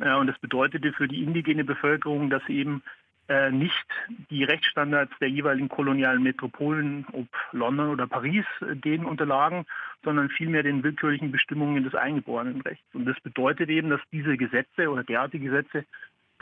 [0.00, 2.82] und das bedeutete für die indigene Bevölkerung, dass eben
[3.30, 3.86] äh, nicht
[4.30, 9.66] die Rechtsstandards der jeweiligen kolonialen Metropolen, ob London oder Paris, äh, denen unterlagen,
[10.02, 12.84] sondern vielmehr den willkürlichen Bestimmungen des eingeborenen Rechts.
[12.92, 15.84] Und das bedeutet eben, dass diese Gesetze oder derartige Gesetze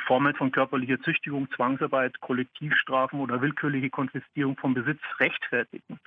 [0.07, 6.01] Formen von körperlicher Züchtigung, Zwangsarbeit, Kollektivstrafen oder willkürliche Konfiszierung von Besitz rechtfertigen.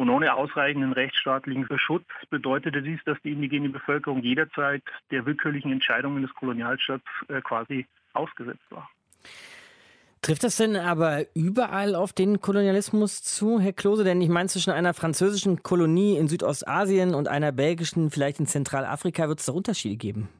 [0.00, 6.22] Und ohne ausreichenden rechtsstaatlichen Schutz bedeutete dies, dass die indigene Bevölkerung jederzeit der willkürlichen Entscheidungen
[6.22, 8.88] des Kolonialstaats äh, quasi ausgesetzt war.
[10.22, 14.02] Trifft das denn aber überall auf den Kolonialismus zu, Herr Klose?
[14.02, 19.28] Denn ich meine, zwischen einer französischen Kolonie in Südostasien und einer belgischen vielleicht in Zentralafrika
[19.28, 20.30] wird es doch Unterschiede geben.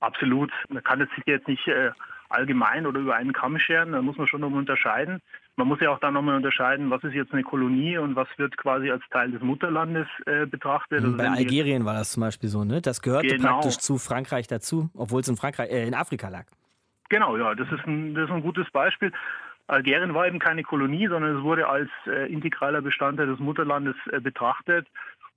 [0.00, 0.50] Absolut.
[0.70, 1.92] Man kann es sich jetzt nicht äh,
[2.30, 5.22] allgemein oder über einen Kamm scheren, da muss man schon unterscheiden.
[5.56, 8.56] Man muss ja auch dann nochmal unterscheiden, was ist jetzt eine Kolonie und was wird
[8.58, 11.02] quasi als Teil des Mutterlandes äh, betrachtet.
[11.02, 12.82] Also Bei Algerien war das zum Beispiel so, ne?
[12.82, 13.54] Das gehörte genau.
[13.54, 16.44] praktisch zu Frankreich dazu, obwohl es in Frankreich, äh, in Afrika lag.
[17.08, 19.12] Genau, ja, das ist ein, das ist ein gutes Beispiel.
[19.68, 24.20] Algerien war eben keine Kolonie, sondern es wurde als äh, integraler Bestandteil des Mutterlandes äh,
[24.20, 24.86] betrachtet.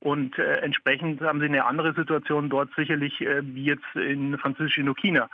[0.01, 4.77] Und äh, entsprechend haben sie eine andere Situation dort sicherlich äh, wie jetzt in französisch
[4.77, 5.29] Indochina.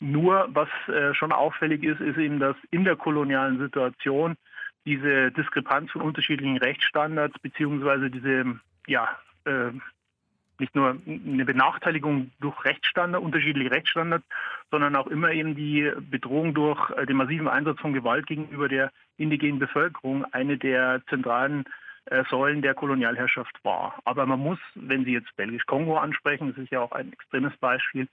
[0.00, 4.36] Nur was äh, schon auffällig ist, ist eben, dass in der kolonialen Situation
[4.86, 9.08] diese Diskrepanz von unterschiedlichen Rechtsstandards beziehungsweise diese ja,
[9.44, 9.72] äh,
[10.60, 14.24] nicht nur eine Benachteiligung durch Rechtsstandard, unterschiedliche Rechtsstandards,
[14.70, 18.90] sondern auch immer eben die Bedrohung durch äh, den massiven Einsatz von Gewalt gegenüber der
[19.16, 21.64] indigenen Bevölkerung eine der zentralen
[22.06, 23.98] äh, Säulen der Kolonialherrschaft war.
[24.04, 28.08] Aber man muss, wenn Sie jetzt Belgisch-Kongo ansprechen, das ist ja auch ein extremes Beispiel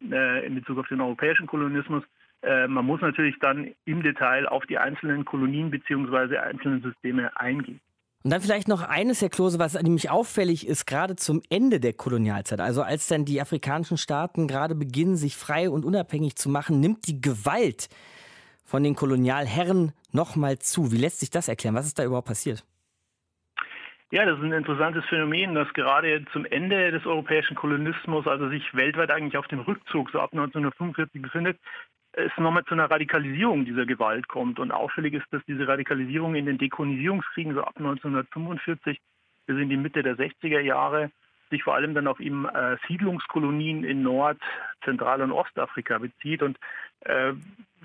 [0.00, 2.04] in Bezug auf den europäischen Kolonialismus,
[2.42, 6.36] man muss natürlich dann im Detail auf die einzelnen Kolonien bzw.
[6.38, 7.80] einzelnen Systeme eingehen.
[8.22, 11.92] Und dann vielleicht noch eines, Herr Klose, was nämlich auffällig ist, gerade zum Ende der
[11.92, 16.80] Kolonialzeit, also als dann die afrikanischen Staaten gerade beginnen, sich frei und unabhängig zu machen,
[16.80, 17.88] nimmt die Gewalt
[18.64, 20.90] von den Kolonialherren nochmal zu.
[20.90, 21.74] Wie lässt sich das erklären?
[21.74, 22.64] Was ist da überhaupt passiert?
[24.14, 28.62] Ja, das ist ein interessantes Phänomen, dass gerade zum Ende des europäischen Kolonialismus, also sich
[28.72, 31.58] weltweit eigentlich auf dem Rückzug so ab 1945 befindet,
[32.12, 34.60] es nochmal zu einer Radikalisierung dieser Gewalt kommt.
[34.60, 39.00] Und auffällig ist, dass diese Radikalisierung in den Dekolonisierungskriegen so ab 1945
[39.46, 41.10] bis in die Mitte der 60er Jahre
[41.50, 44.38] sich vor allem dann auf eben äh, Siedlungskolonien in Nord-,
[44.84, 46.40] Zentral- und Ostafrika bezieht.
[46.40, 46.56] Und
[47.00, 47.32] äh,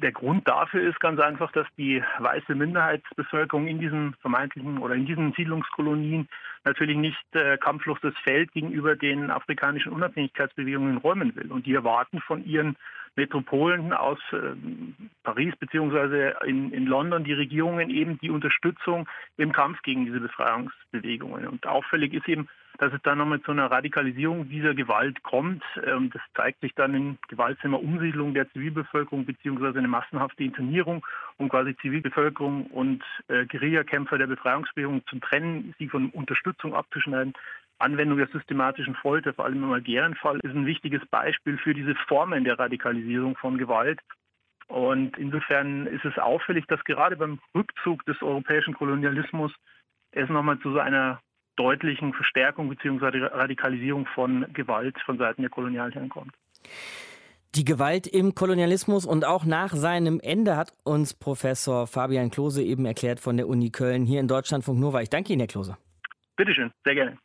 [0.01, 5.05] der Grund dafür ist ganz einfach, dass die weiße Minderheitsbevölkerung in diesen vermeintlichen oder in
[5.05, 6.27] diesen Siedlungskolonien
[6.63, 11.51] natürlich nicht äh, kampflos das Feld gegenüber den afrikanischen Unabhängigkeitsbewegungen räumen will.
[11.51, 12.75] Und die erwarten von ihren
[13.15, 14.55] Metropolen aus äh,
[15.23, 19.07] Paris beziehungsweise in, in London die Regierungen eben die Unterstützung
[19.37, 21.47] im Kampf gegen diese Befreiungsbewegungen.
[21.47, 22.47] Und auffällig ist eben,
[22.79, 25.63] dass es dann nochmal zu einer Radikalisierung dieser Gewalt kommt.
[25.85, 31.05] Ähm, das zeigt sich dann in gewaltsamer Umsiedlung der Zivilbevölkerung beziehungsweise eine massenhafte Internierung,
[31.37, 37.33] um quasi Zivilbevölkerung und äh, Guerillakämpfer der Befreiungsbewegung zu trennen, sie von Unterstützung abzuschneiden.
[37.79, 42.43] Anwendung der systematischen Folter, vor allem im Algerien-Fall, ist ein wichtiges Beispiel für diese Formen
[42.43, 43.99] der Radikalisierung von Gewalt.
[44.67, 49.51] Und insofern ist es auffällig, dass gerade beim Rückzug des europäischen Kolonialismus
[50.11, 51.19] es nochmal zu so einer
[51.59, 53.25] deutlichen Verstärkung bzw.
[53.25, 56.33] Radikalisierung von Gewalt von Seiten der Kolonialherren kommt.
[57.55, 62.85] Die Gewalt im Kolonialismus und auch nach seinem Ende hat uns Professor Fabian Klose eben
[62.85, 65.01] erklärt von der Uni Köln hier in Deutschlandfunk Nova.
[65.01, 65.77] Ich danke Ihnen, Herr Klose.
[66.37, 67.17] Bitteschön, sehr gerne.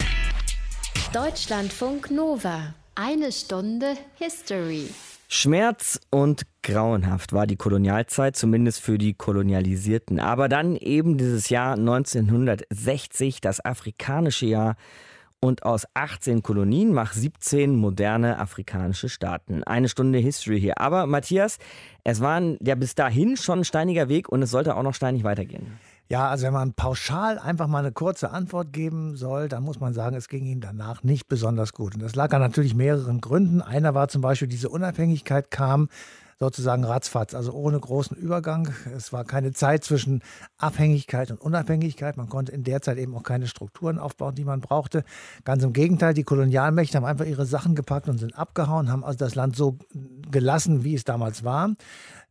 [1.12, 2.74] Deutschlandfunk Nova.
[2.96, 4.88] Eine Stunde History.
[5.36, 10.20] Schmerz und grauenhaft war die Kolonialzeit, zumindest für die Kolonialisierten.
[10.20, 14.76] Aber dann eben dieses Jahr 1960, das afrikanische Jahr,
[15.40, 19.62] und aus 18 Kolonien macht 17 moderne afrikanische Staaten.
[19.64, 20.80] Eine Stunde History hier.
[20.80, 21.58] Aber Matthias,
[22.04, 25.24] es war ja bis dahin schon ein steiniger Weg und es sollte auch noch steinig
[25.24, 25.66] weitergehen.
[26.08, 29.94] Ja, also wenn man pauschal einfach mal eine kurze Antwort geben soll, dann muss man
[29.94, 31.94] sagen, es ging ihm danach nicht besonders gut.
[31.94, 33.62] Und das lag an natürlich mehreren Gründen.
[33.62, 35.88] Einer war zum Beispiel, diese Unabhängigkeit kam
[36.38, 38.68] sozusagen ratzfatz, also ohne großen Übergang.
[38.96, 40.22] Es war keine Zeit zwischen
[40.58, 42.16] Abhängigkeit und Unabhängigkeit.
[42.16, 45.04] Man konnte in der Zeit eben auch keine Strukturen aufbauen, die man brauchte.
[45.44, 49.18] Ganz im Gegenteil, die Kolonialmächte haben einfach ihre Sachen gepackt und sind abgehauen, haben also
[49.18, 49.78] das Land so
[50.30, 51.70] gelassen, wie es damals war.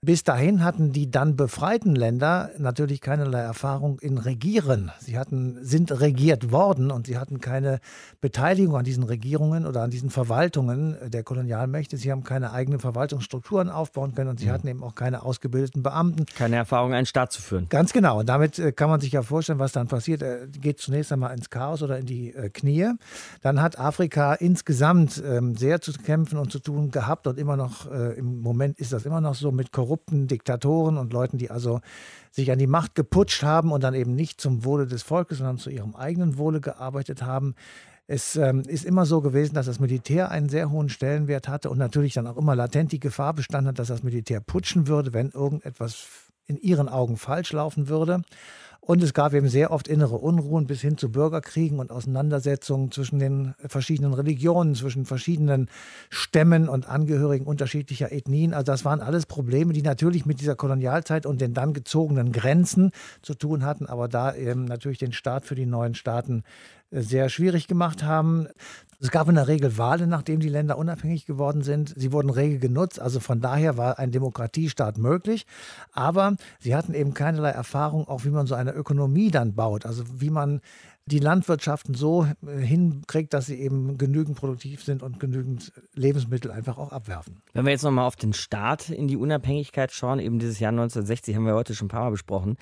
[0.06, 4.92] Bis dahin hatten die dann befreiten Länder natürlich keinerlei Erfahrung in Regieren.
[5.00, 7.80] Sie hatten, sind regiert worden und sie hatten keine
[8.20, 11.96] Beteiligung an diesen Regierungen oder an diesen Verwaltungen der Kolonialmächte.
[11.96, 14.52] Sie haben keine eigenen Verwaltungsstrukturen aufbauen können und sie mhm.
[14.52, 16.26] hatten eben auch keine ausgebildeten Beamten.
[16.36, 17.68] Keine Erfahrung, einen Staat zu führen.
[17.70, 18.20] Ganz genau.
[18.20, 20.22] Und damit äh, kann man sich ja vorstellen, was dann passiert.
[20.22, 22.92] Er geht zunächst einmal ins Chaos oder in die äh, Knie.
[23.42, 27.90] Dann hat Afrika insgesamt ähm, sehr zu kämpfen und zu tun gehabt und immer noch,
[27.90, 31.52] äh, im Moment ist das immer noch so mit Korruption korrupten Diktatoren und Leuten, die
[31.52, 31.82] also
[32.32, 35.60] sich an die Macht geputscht haben und dann eben nicht zum Wohle des Volkes, sondern
[35.60, 37.54] zu ihrem eigenen Wohle gearbeitet haben.
[38.08, 41.78] Es ähm, ist immer so gewesen, dass das Militär einen sehr hohen Stellenwert hatte und
[41.78, 45.30] natürlich dann auch immer latent die Gefahr bestand hat, dass das Militär putschen würde, wenn
[45.30, 46.08] irgendetwas
[46.48, 48.24] in ihren Augen falsch laufen würde.
[48.86, 53.18] Und es gab eben sehr oft innere Unruhen bis hin zu Bürgerkriegen und Auseinandersetzungen zwischen
[53.18, 55.70] den verschiedenen Religionen, zwischen verschiedenen
[56.10, 58.54] Stämmen und Angehörigen unterschiedlicher Ethnien.
[58.54, 62.92] Also das waren alles Probleme, die natürlich mit dieser Kolonialzeit und den dann gezogenen Grenzen
[63.22, 66.44] zu tun hatten, aber da eben natürlich den Start für die neuen Staaten
[66.92, 68.50] äh, sehr schwierig gemacht haben.
[69.04, 71.94] Es gab in der Regel Wahlen, nachdem die Länder unabhängig geworden sind.
[71.98, 75.46] Sie wurden rege genutzt, also von daher war ein Demokratiestaat möglich.
[75.92, 80.06] Aber sie hatten eben keinerlei Erfahrung, auch wie man so eine Ökonomie dann baut, also
[80.22, 80.62] wie man
[81.06, 86.78] die Landwirtschaften so äh, hinkriegt, dass sie eben genügend produktiv sind und genügend Lebensmittel einfach
[86.78, 87.42] auch abwerfen.
[87.52, 91.36] Wenn wir jetzt nochmal auf den Start in die Unabhängigkeit schauen, eben dieses Jahr 1960
[91.36, 92.56] haben wir heute schon ein paar Mal besprochen,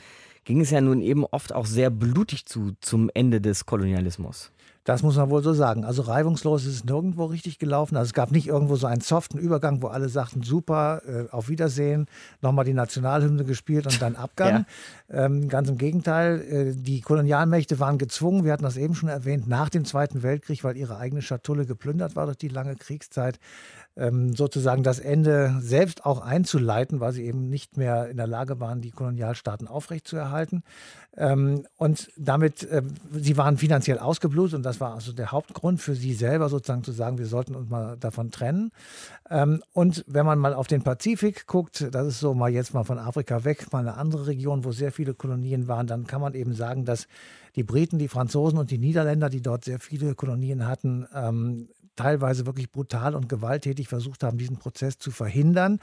[0.44, 4.52] ging es ja nun eben oft auch sehr blutig zu zum Ende des Kolonialismus.
[4.84, 5.86] Das muss man wohl so sagen.
[5.86, 7.98] Also reibungslos ist es nirgendwo richtig gelaufen.
[7.98, 11.50] Also es gab nicht irgendwo so einen soften Übergang, wo alle sagten, super, äh, auf
[11.50, 12.08] Wiedersehen,
[12.42, 14.66] nochmal die Nationalhymne gespielt und dann Abgang.
[15.10, 15.26] Ja.
[15.26, 19.48] Ähm, ganz im Gegenteil, äh, die Kolonialmächte waren gezwungen, wir hatten das eben schon erwähnt,
[19.48, 23.40] nach dem Zweiten Weltkrieg, weil ihre eigene Schatulle geplündert war durch die lange Kriegszeit,
[23.96, 28.82] sozusagen das Ende selbst auch einzuleiten, weil sie eben nicht mehr in der Lage waren,
[28.82, 30.64] die Kolonialstaaten aufrechtzuerhalten.
[31.18, 35.94] Ähm, und damit, äh, sie waren finanziell ausgeblutet und das war also der Hauptgrund für
[35.94, 38.72] sie selber sozusagen zu sagen, wir sollten uns mal davon trennen.
[39.30, 42.86] Ähm, und wenn man mal auf den Pazifik guckt, das ist so mal jetzt mal
[42.86, 46.34] von Afrika weg, mal eine andere Region, wo sehr viele Kolonien waren, dann kann man
[46.34, 47.08] eben sagen, dass
[47.58, 52.46] die Briten, die Franzosen und die Niederländer, die dort sehr viele Kolonien hatten, ähm, teilweise
[52.46, 55.80] wirklich brutal und gewalttätig versucht haben, diesen Prozess zu verhindern.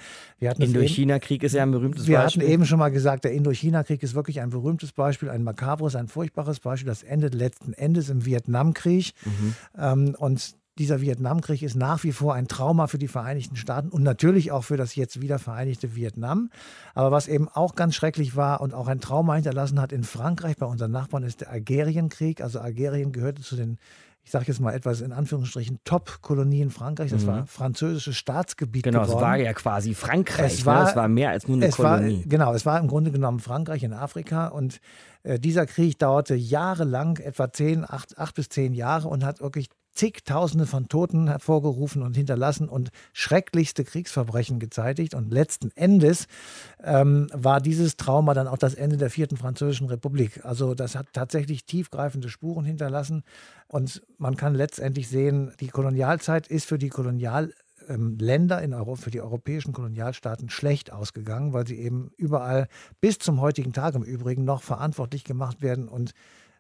[0.65, 2.43] Indochina-Krieg ist ja ein berühmtes wir Beispiel.
[2.43, 5.97] Wir hatten eben schon mal gesagt, der Indochina-Krieg ist wirklich ein berühmtes Beispiel, ein makabres,
[5.97, 6.89] ein furchtbares Beispiel.
[6.89, 9.13] Das endet letzten Endes im Vietnamkrieg.
[9.25, 9.55] Mhm.
[9.79, 14.03] Ähm, und dieser Vietnamkrieg ist nach wie vor ein Trauma für die Vereinigten Staaten und
[14.03, 16.51] natürlich auch für das jetzt wieder vereinigte Vietnam.
[16.95, 20.57] Aber was eben auch ganz schrecklich war und auch ein Trauma hinterlassen hat in Frankreich
[20.57, 22.41] bei unseren Nachbarn ist der Algerienkrieg.
[22.41, 23.79] Also Algerien gehörte zu den
[24.29, 27.13] ich sage jetzt mal etwas in Anführungsstrichen, Top-Kolonien Frankreichs.
[27.13, 27.29] Das mhm.
[27.29, 28.83] war französisches Staatsgebiet.
[28.83, 29.17] Genau, geworden.
[29.17, 30.53] es war ja quasi Frankreich.
[30.53, 30.67] Es ne?
[30.67, 30.91] war, ne?
[30.91, 32.19] es war mehr als nur eine Kolonie.
[32.19, 34.49] War, genau, es war im Grunde genommen Frankreich in Afrika.
[34.49, 34.83] Und
[35.23, 39.71] äh, dieser Krieg dauerte jahrelang, etwa zehn, acht, acht bis zehn Jahre und hat wirklich
[39.99, 45.15] zigtausende von Toten hervorgerufen und hinterlassen und schrecklichste Kriegsverbrechen gezeitigt.
[45.15, 46.29] Und letzten Endes
[46.83, 50.45] ähm, war dieses Trauma dann auch das Ende der vierten Französischen Republik.
[50.45, 53.25] Also das hat tatsächlich tiefgreifende Spuren hinterlassen.
[53.67, 57.53] Und man kann letztendlich sehen, die Kolonialzeit ist für die Kolonial
[57.89, 62.69] Länder in Europa, für die europäischen Kolonialstaaten schlecht ausgegangen, weil sie eben überall
[63.01, 66.13] bis zum heutigen Tag im Übrigen noch verantwortlich gemacht werden und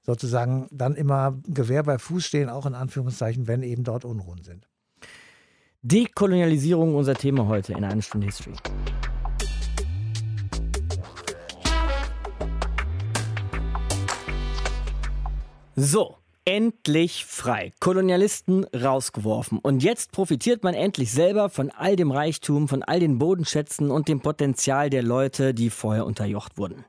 [0.08, 4.66] sozusagen dann immer Gewehr bei Fuß stehen, auch in Anführungszeichen, wenn eben dort Unruhen sind.
[5.82, 8.54] Dekolonialisierung unser Thema heute in einer Stunde History.
[15.76, 16.16] So,
[16.46, 17.72] endlich frei.
[17.78, 19.58] Kolonialisten rausgeworfen.
[19.58, 24.08] Und jetzt profitiert man endlich selber von all dem Reichtum, von all den Bodenschätzen und
[24.08, 26.86] dem Potenzial der Leute, die vorher unterjocht wurden.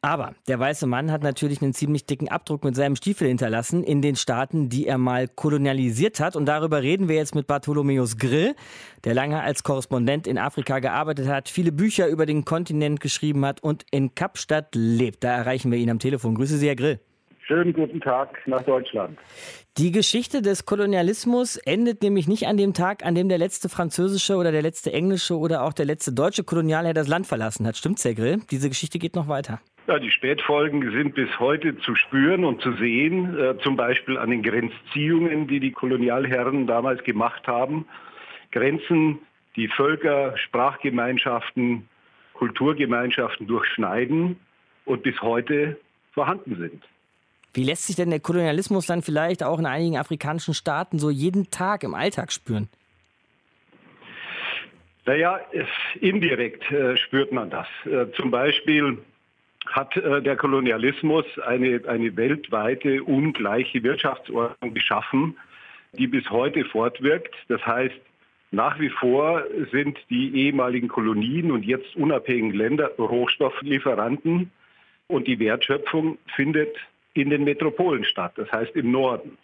[0.00, 4.00] Aber der weiße Mann hat natürlich einen ziemlich dicken Abdruck mit seinem Stiefel hinterlassen in
[4.00, 6.36] den Staaten, die er mal kolonialisiert hat.
[6.36, 8.54] Und darüber reden wir jetzt mit Bartholomäus Grill,
[9.02, 13.60] der lange als Korrespondent in Afrika gearbeitet hat, viele Bücher über den Kontinent geschrieben hat
[13.60, 15.24] und in Kapstadt lebt.
[15.24, 16.36] Da erreichen wir ihn am Telefon.
[16.36, 17.00] Grüße Sie, Herr Grill.
[17.48, 19.18] Schönen guten Tag nach Deutschland.
[19.78, 24.36] Die Geschichte des Kolonialismus endet nämlich nicht an dem Tag, an dem der letzte französische
[24.36, 27.76] oder der letzte englische oder auch der letzte deutsche Kolonialherr das Land verlassen hat.
[27.76, 28.42] Stimmt's, Herr Grill?
[28.50, 29.60] Diese Geschichte geht noch weiter.
[29.88, 34.28] Ja, die Spätfolgen sind bis heute zu spüren und zu sehen, äh, zum Beispiel an
[34.28, 37.86] den Grenzziehungen, die die Kolonialherren damals gemacht haben.
[38.52, 39.20] Grenzen,
[39.56, 41.88] die Völker, Sprachgemeinschaften,
[42.34, 44.38] Kulturgemeinschaften durchschneiden
[44.84, 45.78] und bis heute
[46.12, 46.84] vorhanden sind.
[47.54, 51.50] Wie lässt sich denn der Kolonialismus dann vielleicht auch in einigen afrikanischen Staaten so jeden
[51.50, 52.68] Tag im Alltag spüren?
[55.06, 55.40] Naja,
[55.98, 57.66] indirekt äh, spürt man das.
[57.86, 58.98] Äh, zum Beispiel
[59.72, 65.36] hat äh, der Kolonialismus eine, eine weltweite ungleiche Wirtschaftsordnung geschaffen,
[65.92, 67.34] die bis heute fortwirkt.
[67.48, 68.00] Das heißt,
[68.50, 74.50] nach wie vor sind die ehemaligen Kolonien und jetzt unabhängigen Länder Rohstofflieferanten
[75.06, 76.74] und die Wertschöpfung findet
[77.14, 79.36] in den Metropolen statt, das heißt im Norden.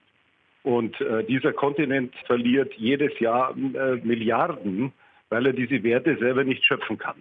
[0.63, 4.93] Und äh, dieser Kontinent verliert jedes Jahr äh, Milliarden
[5.31, 7.17] weil er diese Werte selber nicht schöpfen kann.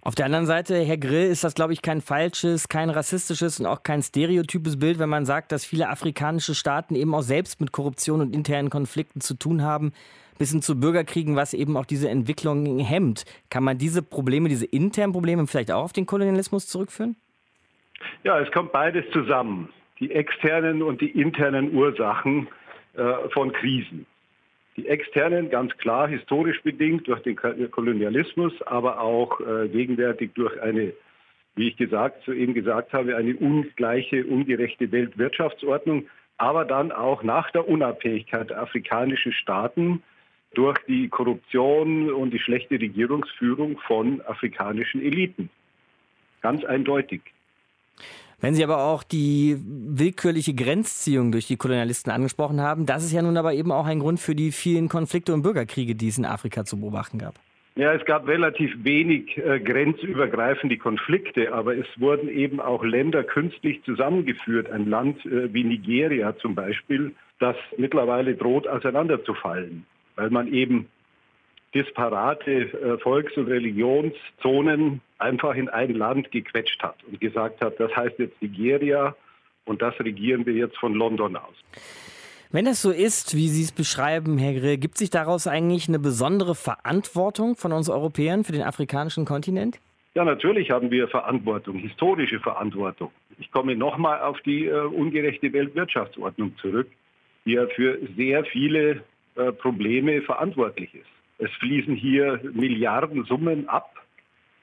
[0.00, 3.66] Auf der anderen Seite, Herr Grill, ist das, glaube ich, kein falsches, kein rassistisches und
[3.66, 7.72] auch kein stereotypes Bild, wenn man sagt, dass viele afrikanische Staaten eben auch selbst mit
[7.72, 9.92] Korruption und internen Konflikten zu tun haben,
[10.38, 13.24] bis hin zu Bürgerkriegen, was eben auch diese Entwicklung hemmt.
[13.50, 17.16] Kann man diese Probleme, diese internen Probleme vielleicht auch auf den Kolonialismus zurückführen?
[18.24, 19.68] Ja, es kommt beides zusammen.
[20.00, 22.48] Die externen und die internen Ursachen
[22.94, 24.06] äh, von Krisen.
[24.76, 30.94] Die externen ganz klar historisch bedingt durch den Kolonialismus, aber auch äh, gegenwärtig durch eine,
[31.56, 36.06] wie ich gesagt, soeben gesagt habe, eine ungleiche, ungerechte Weltwirtschaftsordnung,
[36.38, 40.02] aber dann auch nach der Unabhängigkeit der afrikanischen Staaten
[40.54, 45.50] durch die Korruption und die schlechte Regierungsführung von afrikanischen Eliten.
[46.40, 47.22] Ganz eindeutig.
[48.40, 53.22] Wenn Sie aber auch die willkürliche Grenzziehung durch die Kolonialisten angesprochen haben, das ist ja
[53.22, 56.24] nun aber eben auch ein Grund für die vielen Konflikte und Bürgerkriege, die es in
[56.24, 57.34] Afrika zu beobachten gab.
[57.76, 63.82] Ja, es gab relativ wenig äh, grenzübergreifende Konflikte, aber es wurden eben auch Länder künstlich
[63.84, 64.70] zusammengeführt.
[64.70, 69.86] Ein Land äh, wie Nigeria zum Beispiel, das mittlerweile droht auseinanderzufallen,
[70.16, 70.88] weil man eben
[71.74, 77.94] disparate äh, Volks- und Religionszonen einfach in ein Land gequetscht hat und gesagt hat, das
[77.94, 79.14] heißt jetzt Nigeria
[79.64, 81.54] und das regieren wir jetzt von London aus.
[82.50, 85.98] Wenn das so ist, wie Sie es beschreiben, Herr Grill, gibt sich daraus eigentlich eine
[85.98, 89.80] besondere Verantwortung von uns Europäern für den afrikanischen Kontinent?
[90.14, 93.10] Ja, natürlich haben wir Verantwortung, historische Verantwortung.
[93.38, 96.88] Ich komme nochmal auf die äh, ungerechte Weltwirtschaftsordnung zurück,
[97.46, 99.02] die ja für sehr viele
[99.36, 101.08] äh, Probleme verantwortlich ist.
[101.38, 103.94] Es fließen hier Milliardensummen ab,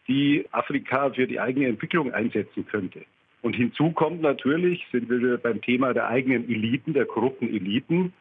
[0.10, 3.02] die Afrika für die eigene Entwicklung einsetzen könnte.
[3.42, 8.12] Und hinzu kommt natürlich, sind wir beim Thema der eigenen Eliten, der korrupten Eliten.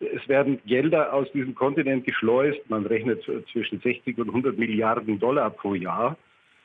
[0.00, 2.60] Es werden Gelder aus diesem Kontinent geschleust.
[2.68, 3.22] Man rechnet
[3.52, 6.18] zwischen 60 und 100 Milliarden Dollar pro Jahr,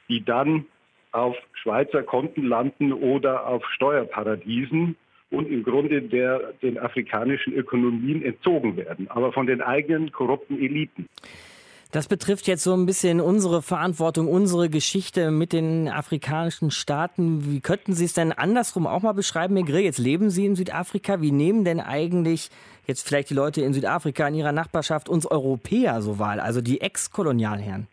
[0.09, 0.65] die dann
[1.13, 4.97] auf Schweizer Konten landen oder auf Steuerparadiesen
[5.30, 11.07] und im Grunde der, den afrikanischen Ökonomien entzogen werden, aber von den eigenen korrupten Eliten.
[11.94, 17.46] Das betrifft jetzt so ein bisschen unsere Verantwortung, unsere Geschichte mit den afrikanischen Staaten.
[17.46, 19.84] Wie könnten Sie es denn andersrum auch mal beschreiben, Herr Grill?
[19.84, 21.22] Jetzt leben Sie in Südafrika.
[21.22, 22.50] Wie nehmen denn eigentlich
[22.88, 26.82] jetzt vielleicht die Leute in Südafrika in ihrer Nachbarschaft uns Europäer so wahr, also die
[26.82, 27.86] Ex-Kolonialherren?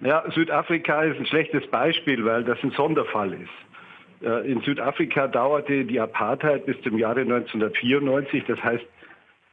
[0.00, 4.24] Ja, Südafrika ist ein schlechtes Beispiel, weil das ein Sonderfall ist.
[4.24, 8.44] Äh, in Südafrika dauerte die Apartheid bis zum Jahre 1994.
[8.46, 8.84] Das heißt,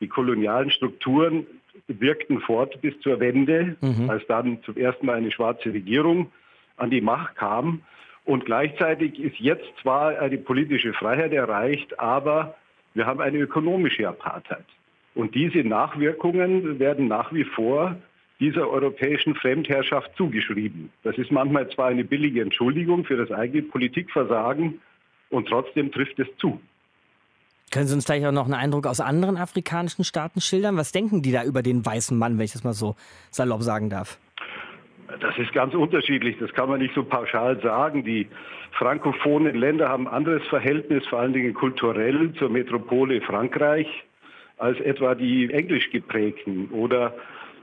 [0.01, 1.47] die kolonialen Strukturen
[1.87, 4.09] wirkten fort bis zur Wende, mhm.
[4.09, 6.31] als dann zum ersten Mal eine schwarze Regierung
[6.75, 7.81] an die Macht kam.
[8.25, 12.55] Und gleichzeitig ist jetzt zwar eine politische Freiheit erreicht, aber
[12.93, 14.65] wir haben eine ökonomische Apartheid.
[15.15, 17.95] Und diese Nachwirkungen werden nach wie vor
[18.39, 20.91] dieser europäischen Fremdherrschaft zugeschrieben.
[21.03, 24.79] Das ist manchmal zwar eine billige Entschuldigung für das eigene Politikversagen
[25.29, 26.59] und trotzdem trifft es zu.
[27.71, 30.77] Können Sie uns vielleicht auch noch einen Eindruck aus anderen afrikanischen Staaten schildern?
[30.77, 32.95] Was denken die da über den weißen Mann, wenn ich das mal so
[33.29, 34.17] salopp sagen darf?
[35.19, 38.03] Das ist ganz unterschiedlich, das kann man nicht so pauschal sagen.
[38.03, 38.27] Die
[38.71, 43.87] frankophonen Länder haben ein anderes Verhältnis, vor allen Dingen kulturell, zur Metropole Frankreich
[44.57, 47.13] als etwa die englisch geprägten oder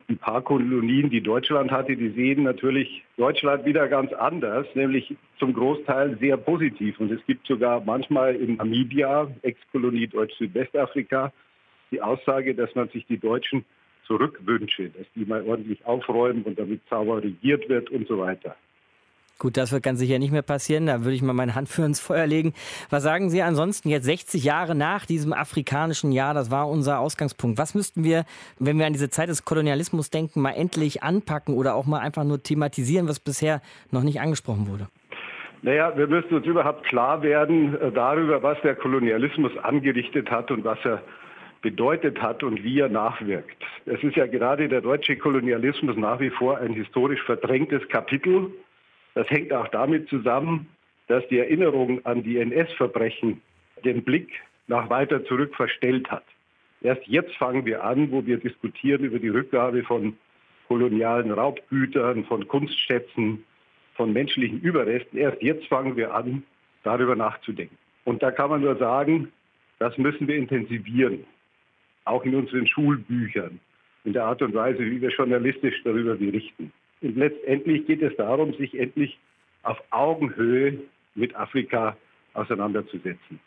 [0.09, 5.55] ein paar Kolonien, die Deutschland hatte, die sehen natürlich Deutschland wieder ganz anders, nämlich zum
[5.55, 7.01] Großteil sehr positiv.
[7.01, 11.33] Und es gibt sogar manchmal in Namibia, Ex-Kolonie Deutsch-Südwestafrika,
[11.91, 13.65] die Aussage, dass man sich die Deutschen
[14.07, 18.57] zurückwünsche, dass die mal ordentlich aufräumen und damit sauber regiert wird und so weiter.
[19.39, 20.87] Gut, das wird ganz sicher nicht mehr passieren.
[20.87, 22.55] Da würde ich mal meine Hand für ins Feuer legen.
[22.91, 26.35] Was sagen Sie ansonsten jetzt 60 Jahre nach diesem afrikanischen Jahr?
[26.35, 27.59] Das war unser Ausgangspunkt.
[27.59, 28.25] Was müssten wir,
[28.59, 32.25] wenn wir an diese Zeit des Kolonialismus denken, mal endlich anpacken oder auch mal einfach
[32.25, 33.61] nur thematisieren, was bisher
[33.91, 34.89] noch nicht angesprochen wurde?
[35.63, 40.63] Naja, wir müssen uns überhaupt klar werden äh, darüber, was der Kolonialismus angerichtet hat und
[40.63, 41.03] was er
[41.63, 43.57] bedeutet hat und wie er nachwirkt.
[43.87, 48.51] Es ist ja gerade der deutsche Kolonialismus nach wie vor ein historisch verdrängtes Kapitel
[49.15, 50.67] das hängt auch damit zusammen,
[51.07, 53.41] dass die Erinnerung an die NS-Verbrechen
[53.85, 54.29] den Blick
[54.67, 56.25] nach weiter zurück verstellt hat.
[56.81, 60.17] Erst jetzt fangen wir an, wo wir diskutieren über die Rückgabe von
[60.69, 63.45] kolonialen Raubgütern, von Kunstschätzen,
[63.95, 65.19] von menschlichen Überresten.
[65.19, 66.43] Erst jetzt fangen wir an,
[66.83, 67.77] darüber nachzudenken.
[68.05, 69.33] Und da kann man nur sagen,
[69.79, 71.25] das müssen wir intensivieren,
[72.05, 73.61] auch in unseren Schulbüchern,
[74.05, 76.73] in der Art und Weise, wie wir journalistisch darüber berichten.
[77.05, 79.19] Und letztendlich geht es darum, sich endlich
[79.63, 80.81] auf Augenhöhe
[81.15, 81.97] mit Afrika
[82.33, 83.39] auseinanderzusetzen.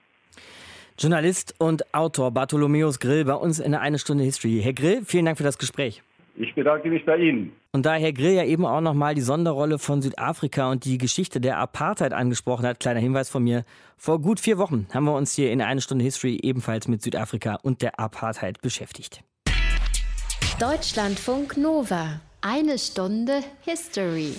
[0.97, 4.62] Journalist und Autor Bartholomäus Grill bei uns in der Eine Stunde History.
[4.64, 6.01] Herr Grill, vielen Dank für das Gespräch.
[6.36, 7.51] Ich bedanke mich bei Ihnen.
[7.72, 11.41] Und da Herr Grill ja eben auch nochmal die Sonderrolle von Südafrika und die Geschichte
[11.41, 13.66] der Apartheid angesprochen hat, kleiner Hinweis von mir.
[13.97, 17.58] Vor gut vier Wochen haben wir uns hier in eine Stunde History ebenfalls mit Südafrika
[17.64, 19.24] und der Apartheid beschäftigt.
[20.60, 22.22] Deutschlandfunk Nova.
[22.42, 24.36] Eine Stunde History.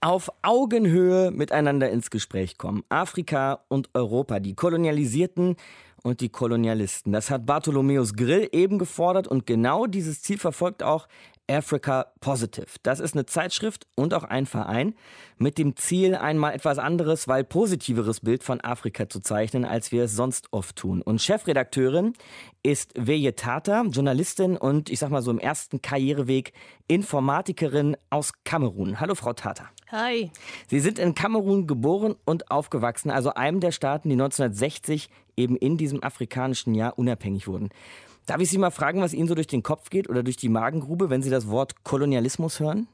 [0.00, 2.84] Auf Augenhöhe miteinander ins Gespräch kommen.
[2.88, 5.56] Afrika und Europa, die Kolonialisierten
[6.04, 7.12] und die Kolonialisten.
[7.12, 11.08] Das hat Bartholomäus Grill eben gefordert und genau dieses Ziel verfolgt auch
[11.48, 12.66] Africa Positive.
[12.82, 14.94] Das ist eine Zeitschrift und auch ein Verein
[15.36, 20.04] mit dem Ziel, einmal etwas anderes, weil positiveres Bild von Afrika zu zeichnen, als wir
[20.04, 21.02] es sonst oft tun.
[21.02, 22.14] Und Chefredakteurin
[22.62, 26.52] ist Veje Tata, Journalistin und ich sag mal so im ersten Karriereweg
[26.88, 29.00] Informatikerin aus Kamerun.
[29.00, 29.68] Hallo Frau Tata.
[29.90, 30.30] Hi.
[30.68, 35.76] Sie sind in Kamerun geboren und aufgewachsen, also einem der Staaten, die 1960 eben in
[35.76, 37.70] diesem afrikanischen Jahr unabhängig wurden.
[38.26, 40.48] Darf ich Sie mal fragen, was Ihnen so durch den Kopf geht oder durch die
[40.48, 42.88] Magengrube, wenn Sie das Wort Kolonialismus hören?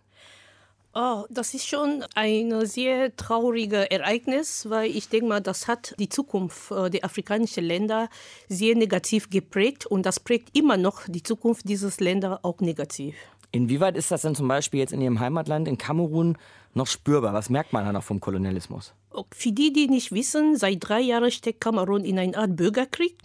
[0.92, 6.08] Oh, das ist schon ein sehr trauriges Ereignis, weil ich denke mal, das hat die
[6.08, 8.08] Zukunft äh, der afrikanischen Länder
[8.48, 13.14] sehr negativ geprägt und das prägt immer noch die Zukunft dieses Länder auch negativ.
[13.52, 16.36] Inwieweit ist das denn zum Beispiel jetzt in Ihrem Heimatland in Kamerun
[16.74, 17.34] noch spürbar?
[17.34, 18.92] Was merkt man da noch vom Kolonialismus?
[19.32, 23.16] Für die, die nicht wissen, seit drei Jahren steckt Kamerun in einer Art Bürgerkrieg.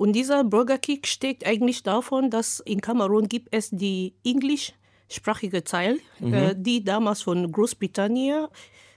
[0.00, 6.32] Und dieser Bürgerkrieg steckt eigentlich davon, dass in Kamerun gibt es die englischsprachige Teil, mhm.
[6.32, 8.46] äh, die damals von Großbritannien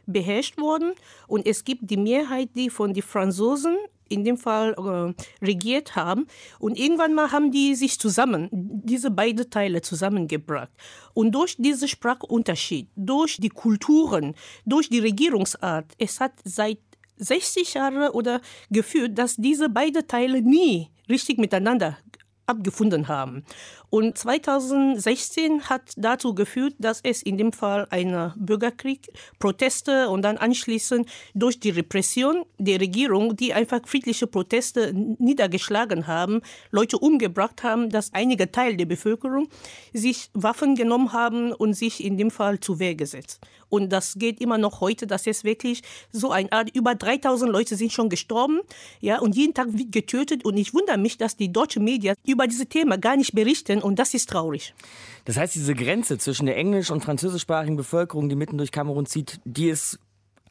[0.05, 0.93] beherrscht wurden.
[1.27, 3.75] Und es gibt die Mehrheit, die von den Franzosen
[4.07, 6.25] in dem Fall äh, regiert haben.
[6.57, 10.71] Und irgendwann mal haben die sich zusammen, diese beiden Teile zusammengebracht.
[11.13, 14.35] Und durch diesen Sprachunterschied, durch die Kulturen,
[14.65, 16.79] durch die Regierungsart, es hat seit
[17.23, 21.97] 60 Jahren oder geführt, dass diese beiden Teile nie richtig miteinander
[22.45, 23.43] abgefunden haben.
[23.93, 30.37] Und 2016 hat dazu geführt, dass es in dem Fall einen Bürgerkrieg, Proteste und dann
[30.37, 36.41] anschließend durch die Repression der Regierung, die einfach friedliche Proteste niedergeschlagen haben,
[36.71, 39.47] Leute umgebracht haben, dass einige Teil der Bevölkerung
[39.93, 43.41] sich Waffen genommen haben und sich in dem Fall zur Wehr gesetzt.
[43.73, 45.81] Und das geht immer noch heute, dass es wirklich
[46.11, 48.61] so eine Art, über 3000 Leute sind schon gestorben,
[49.01, 50.45] ja, und jeden Tag wird getötet.
[50.45, 53.99] Und ich wundere mich, dass die deutschen Medien über dieses Thema gar nicht berichten und
[53.99, 54.73] das ist traurig.
[55.25, 59.39] Das heißt, diese Grenze zwischen der englisch- und französischsprachigen Bevölkerung, die mitten durch Kamerun zieht,
[59.45, 59.99] die ist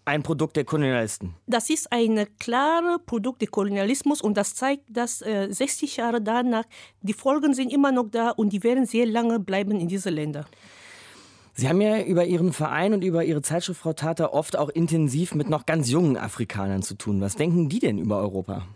[0.04, 1.34] ein Produkt der Kolonialisten.
[1.46, 6.64] Das ist ein klares Produkt des Kolonialismus und das zeigt, dass äh, 60 Jahre danach
[7.02, 10.46] die Folgen sind immer noch da und die werden sehr lange bleiben in diesen Ländern.
[11.54, 15.34] Sie haben ja über Ihren Verein und über Ihre Zeitschrift, Frau Tata, oft auch intensiv
[15.34, 17.20] mit noch ganz jungen Afrikanern zu tun.
[17.20, 18.66] Was denken die denn über Europa?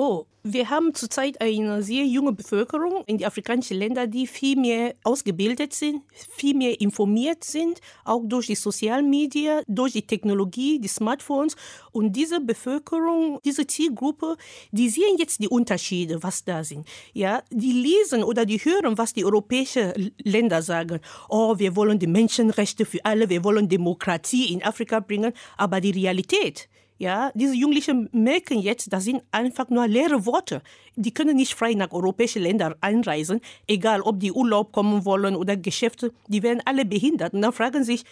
[0.00, 4.94] Oh, wir haben zurzeit eine sehr junge Bevölkerung in den afrikanischen Ländern, die viel mehr
[5.02, 6.02] ausgebildet sind,
[6.36, 11.56] viel mehr informiert sind, auch durch die sozialen Medien, durch die Technologie, die Smartphones.
[11.90, 14.36] Und diese Bevölkerung, diese Zielgruppe,
[14.70, 16.86] die sehen jetzt die Unterschiede, was da sind.
[17.12, 21.00] Ja, die lesen oder die hören, was die europäischen Länder sagen.
[21.28, 25.32] Oh, wir wollen die Menschenrechte für alle, wir wollen Demokratie in Afrika bringen.
[25.56, 26.68] Aber die Realität,
[26.98, 30.62] ja, diese Jugendlichen merken jetzt, das sind einfach nur leere Worte.
[30.96, 35.56] Die können nicht frei nach europäischen Ländern einreisen, egal ob die Urlaub kommen wollen oder
[35.56, 37.34] Geschäfte, die werden alle behindert.
[37.34, 38.04] Und dann fragen sich,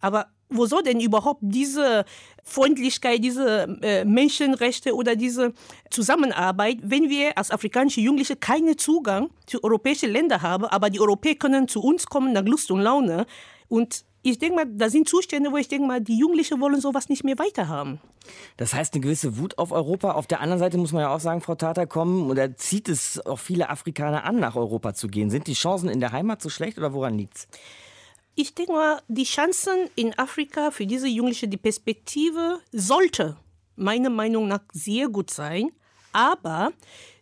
[0.00, 2.04] aber wo soll denn überhaupt diese
[2.42, 5.52] Freundlichkeit, diese äh, Menschenrechte oder diese
[5.90, 11.36] Zusammenarbeit, wenn wir als afrikanische Jugendliche keinen Zugang zu europäischen Ländern haben, aber die Europäer
[11.36, 13.26] können zu uns kommen nach Lust und Laune
[13.68, 17.10] und ich denke mal, da sind Zustände, wo ich denke mal, die Jugendlichen wollen sowas
[17.10, 18.00] nicht mehr weiterhaben.
[18.56, 20.12] Das heißt, eine gewisse Wut auf Europa.
[20.12, 23.24] Auf der anderen Seite muss man ja auch sagen, Frau Tata, kommen oder zieht es
[23.26, 25.28] auch viele Afrikaner an, nach Europa zu gehen.
[25.28, 27.48] Sind die Chancen in der Heimat so schlecht oder woran liegt es?
[28.34, 33.36] Ich denke mal, die Chancen in Afrika für diese Jugendlichen, die Perspektive sollte
[33.76, 35.70] meiner Meinung nach sehr gut sein.
[36.12, 36.72] Aber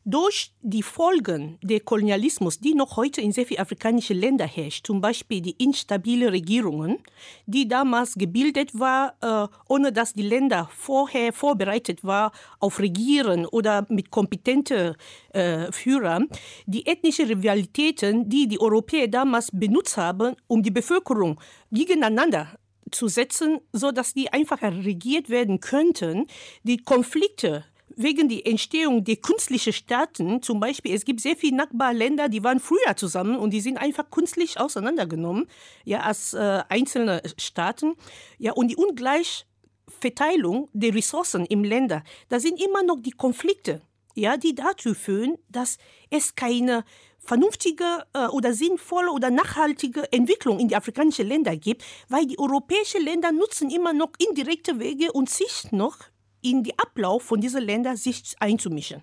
[0.05, 5.01] durch die Folgen des Kolonialismus, die noch heute in sehr vielen afrikanischen Ländern herrscht, zum
[5.01, 6.99] Beispiel die instabile Regierungen,
[7.47, 13.87] die damals gebildet war, äh, ohne dass die Länder vorher vorbereitet war auf Regieren oder
[13.89, 14.95] mit kompetenten
[15.33, 16.29] äh, Führern,
[16.67, 21.41] die ethnischen Rivalitäten, die die Europäer damals benutzt haben, um die Bevölkerung
[21.71, 22.49] gegeneinander
[22.91, 26.27] zu setzen, so dass die einfacher regiert werden könnten,
[26.63, 27.65] die Konflikte
[27.97, 32.61] wegen der Entstehung der künstlichen Staaten, zum Beispiel, es gibt sehr viele Nachbarländer, die waren
[32.61, 35.47] früher zusammen und die sind einfach künstlich auseinandergenommen,
[35.85, 37.95] ja, als äh, einzelne Staaten.
[38.39, 43.83] Ja, und die Ungleichverteilung der Ressourcen im Länder, da sind immer noch die Konflikte,
[44.15, 45.79] ja, die dazu führen, dass
[46.11, 46.85] es keine
[47.25, 53.03] vernünftige äh, oder sinnvolle oder nachhaltige Entwicklung in die afrikanischen Länder gibt, weil die europäischen
[53.03, 55.99] Länder nutzen immer noch indirekte Wege und sich noch
[56.43, 59.03] in den Ablauf von diesen Ländern sich einzumischen.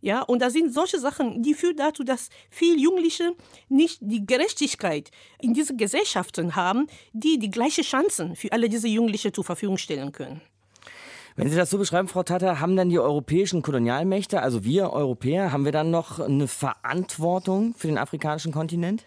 [0.00, 3.32] Ja, und da sind solche Sachen, die führen dazu, dass viele Jugendliche
[3.70, 5.10] nicht die Gerechtigkeit
[5.40, 10.12] in diesen Gesellschaften haben, die die gleichen Chancen für alle diese Jugendliche zur Verfügung stellen
[10.12, 10.42] können.
[11.36, 15.52] Wenn Sie das so beschreiben, Frau Tatter, haben dann die europäischen Kolonialmächte, also wir Europäer,
[15.52, 19.06] haben wir dann noch eine Verantwortung für den afrikanischen Kontinent?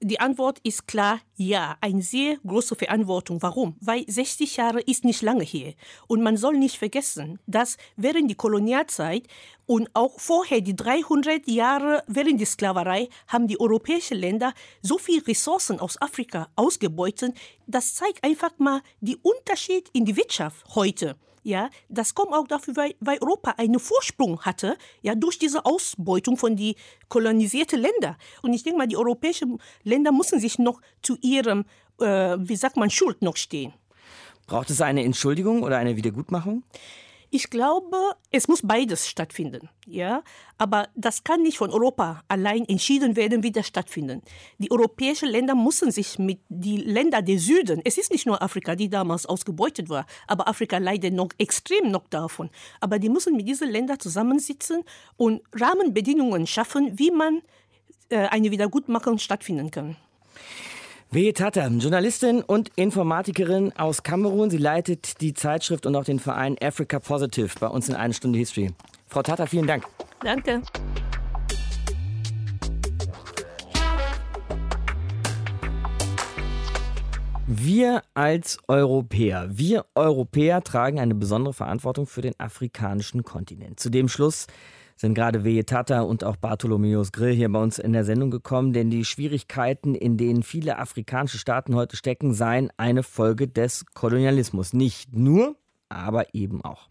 [0.00, 3.42] Die Antwort ist klar ja, eine sehr große Verantwortung.
[3.42, 3.74] Warum?
[3.80, 5.74] Weil 60 Jahre ist nicht lange her.
[6.06, 9.26] Und man soll nicht vergessen, dass während der Kolonialzeit
[9.66, 15.26] und auch vorher die 300 Jahre während der Sklaverei haben die europäischen Länder so viele
[15.26, 17.34] Ressourcen aus Afrika ausgebeutet.
[17.66, 21.16] Das zeigt einfach mal den Unterschied in die Wirtschaft heute.
[21.42, 26.36] Ja, das kommt auch dafür, weil, weil Europa einen Vorsprung hatte, ja, durch diese Ausbeutung
[26.36, 26.76] von die
[27.08, 28.16] kolonisierten Länder.
[28.42, 31.64] Und ich denke mal, die europäischen Länder müssen sich noch zu ihrem,
[32.00, 33.72] äh, wie sagt man, Schuld noch stehen.
[34.46, 36.62] Braucht es eine Entschuldigung oder eine Wiedergutmachung?
[37.30, 37.96] Ich glaube,
[38.30, 40.22] es muss beides stattfinden, ja.
[40.56, 44.22] Aber das kann nicht von Europa allein entschieden werden, wie das stattfindet.
[44.56, 48.74] Die europäischen Länder müssen sich mit den Ländern der Süden, es ist nicht nur Afrika,
[48.74, 52.48] die damals ausgebeutet war, aber Afrika leidet noch extrem noch davon.
[52.80, 54.82] Aber die müssen mit diesen Ländern zusammensitzen
[55.16, 57.42] und Rahmenbedingungen schaffen, wie man
[58.08, 59.96] äh, eine Wiedergutmachung stattfinden kann.
[61.10, 64.50] Vegetata, Journalistin und Informatikerin aus Kamerun.
[64.50, 68.38] Sie leitet die Zeitschrift und auch den Verein Africa Positive bei uns in eine Stunde
[68.38, 68.72] History.
[69.06, 69.84] Frau Tata, vielen Dank.
[70.22, 70.60] Danke.
[77.46, 83.80] Wir als Europäer, wir Europäer tragen eine besondere Verantwortung für den afrikanischen Kontinent.
[83.80, 84.46] Zu dem Schluss
[84.98, 88.90] sind gerade Vegetata und auch Bartholomeus Grill hier bei uns in der Sendung gekommen, denn
[88.90, 94.72] die Schwierigkeiten, in denen viele afrikanische Staaten heute stecken, seien eine Folge des Kolonialismus.
[94.72, 95.56] Nicht nur,
[95.88, 96.88] aber eben auch.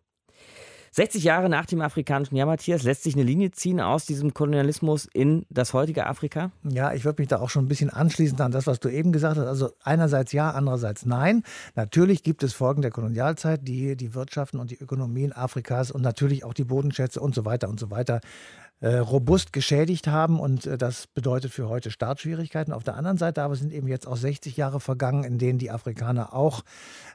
[0.98, 5.08] 60 Jahre nach dem afrikanischen Jahr, Matthias, lässt sich eine Linie ziehen aus diesem Kolonialismus
[5.14, 6.50] in das heutige Afrika?
[6.64, 9.12] Ja, ich würde mich da auch schon ein bisschen anschließen an das, was du eben
[9.12, 9.46] gesagt hast.
[9.46, 11.44] Also einerseits ja, andererseits nein.
[11.76, 16.44] Natürlich gibt es Folgen der Kolonialzeit, die die Wirtschaften und die Ökonomien Afrikas und natürlich
[16.44, 18.20] auch die Bodenschätze und so weiter und so weiter
[18.86, 22.74] robust geschädigt haben und äh, das bedeutet für heute Startschwierigkeiten.
[22.74, 25.72] Auf der anderen Seite aber sind eben jetzt auch 60 Jahre vergangen, in denen die
[25.72, 26.64] Afrikaner auch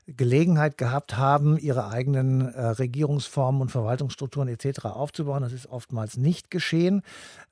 [0.09, 4.87] Gelegenheit gehabt haben, ihre eigenen äh, Regierungsformen und Verwaltungsstrukturen etc.
[4.87, 5.43] aufzubauen.
[5.43, 7.03] Das ist oftmals nicht geschehen.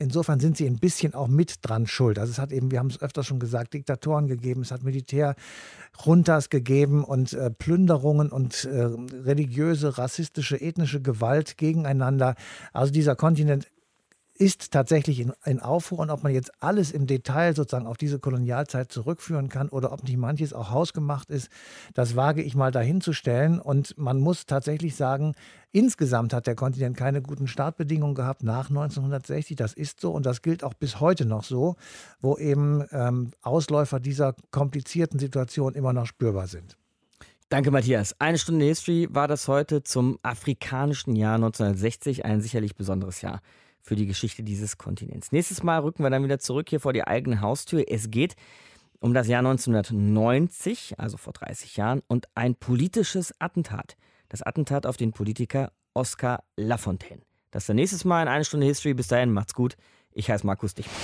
[0.01, 2.19] Insofern sind sie ein bisschen auch mit dran schuld.
[2.19, 6.51] Also es hat eben, wir haben es öfter schon gesagt, Diktatoren gegeben, es hat Militärjuntas
[6.51, 8.89] gegeben und äh, Plünderungen und äh,
[9.23, 12.35] religiöse, rassistische, ethnische Gewalt gegeneinander.
[12.73, 13.69] Also dieser Kontinent
[14.41, 18.19] ist tatsächlich in, in Aufruhr und ob man jetzt alles im Detail sozusagen auf diese
[18.19, 21.51] Kolonialzeit zurückführen kann oder ob nicht manches auch hausgemacht ist,
[21.93, 23.61] das wage ich mal dahinzustellen.
[23.61, 25.35] Und man muss tatsächlich sagen,
[25.73, 29.57] insgesamt hat der Kontinent keine guten Startbedingungen gehabt nach 1960.
[29.57, 31.77] Das ist so und das gilt auch bis heute noch so,
[32.23, 36.79] wo eben ähm, Ausläufer dieser komplizierten Situation immer noch spürbar sind.
[37.51, 38.19] Danke, Matthias.
[38.19, 43.43] Eine Stunde History war das heute zum afrikanischen Jahr 1960, ein sicherlich besonderes Jahr
[43.91, 45.33] für die Geschichte dieses Kontinents.
[45.33, 47.83] Nächstes Mal rücken wir dann wieder zurück hier vor die eigene Haustür.
[47.89, 48.37] Es geht
[49.01, 53.97] um das Jahr 1990, also vor 30 Jahren, und ein politisches Attentat.
[54.29, 57.23] Das Attentat auf den Politiker Oskar Lafontaine.
[57.51, 58.95] Das ist dann nächstes Mal in eine Stunde History.
[58.95, 59.77] Bis dahin, macht's gut.
[60.13, 60.95] Ich heiße Markus Dichmann.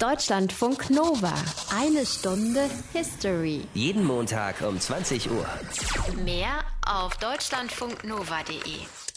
[0.00, 1.32] Deutschlandfunk Nova.
[1.72, 3.60] Eine Stunde History.
[3.74, 5.46] Jeden Montag um 20 Uhr.
[6.24, 9.09] Mehr auf deutschlandfunknova.de.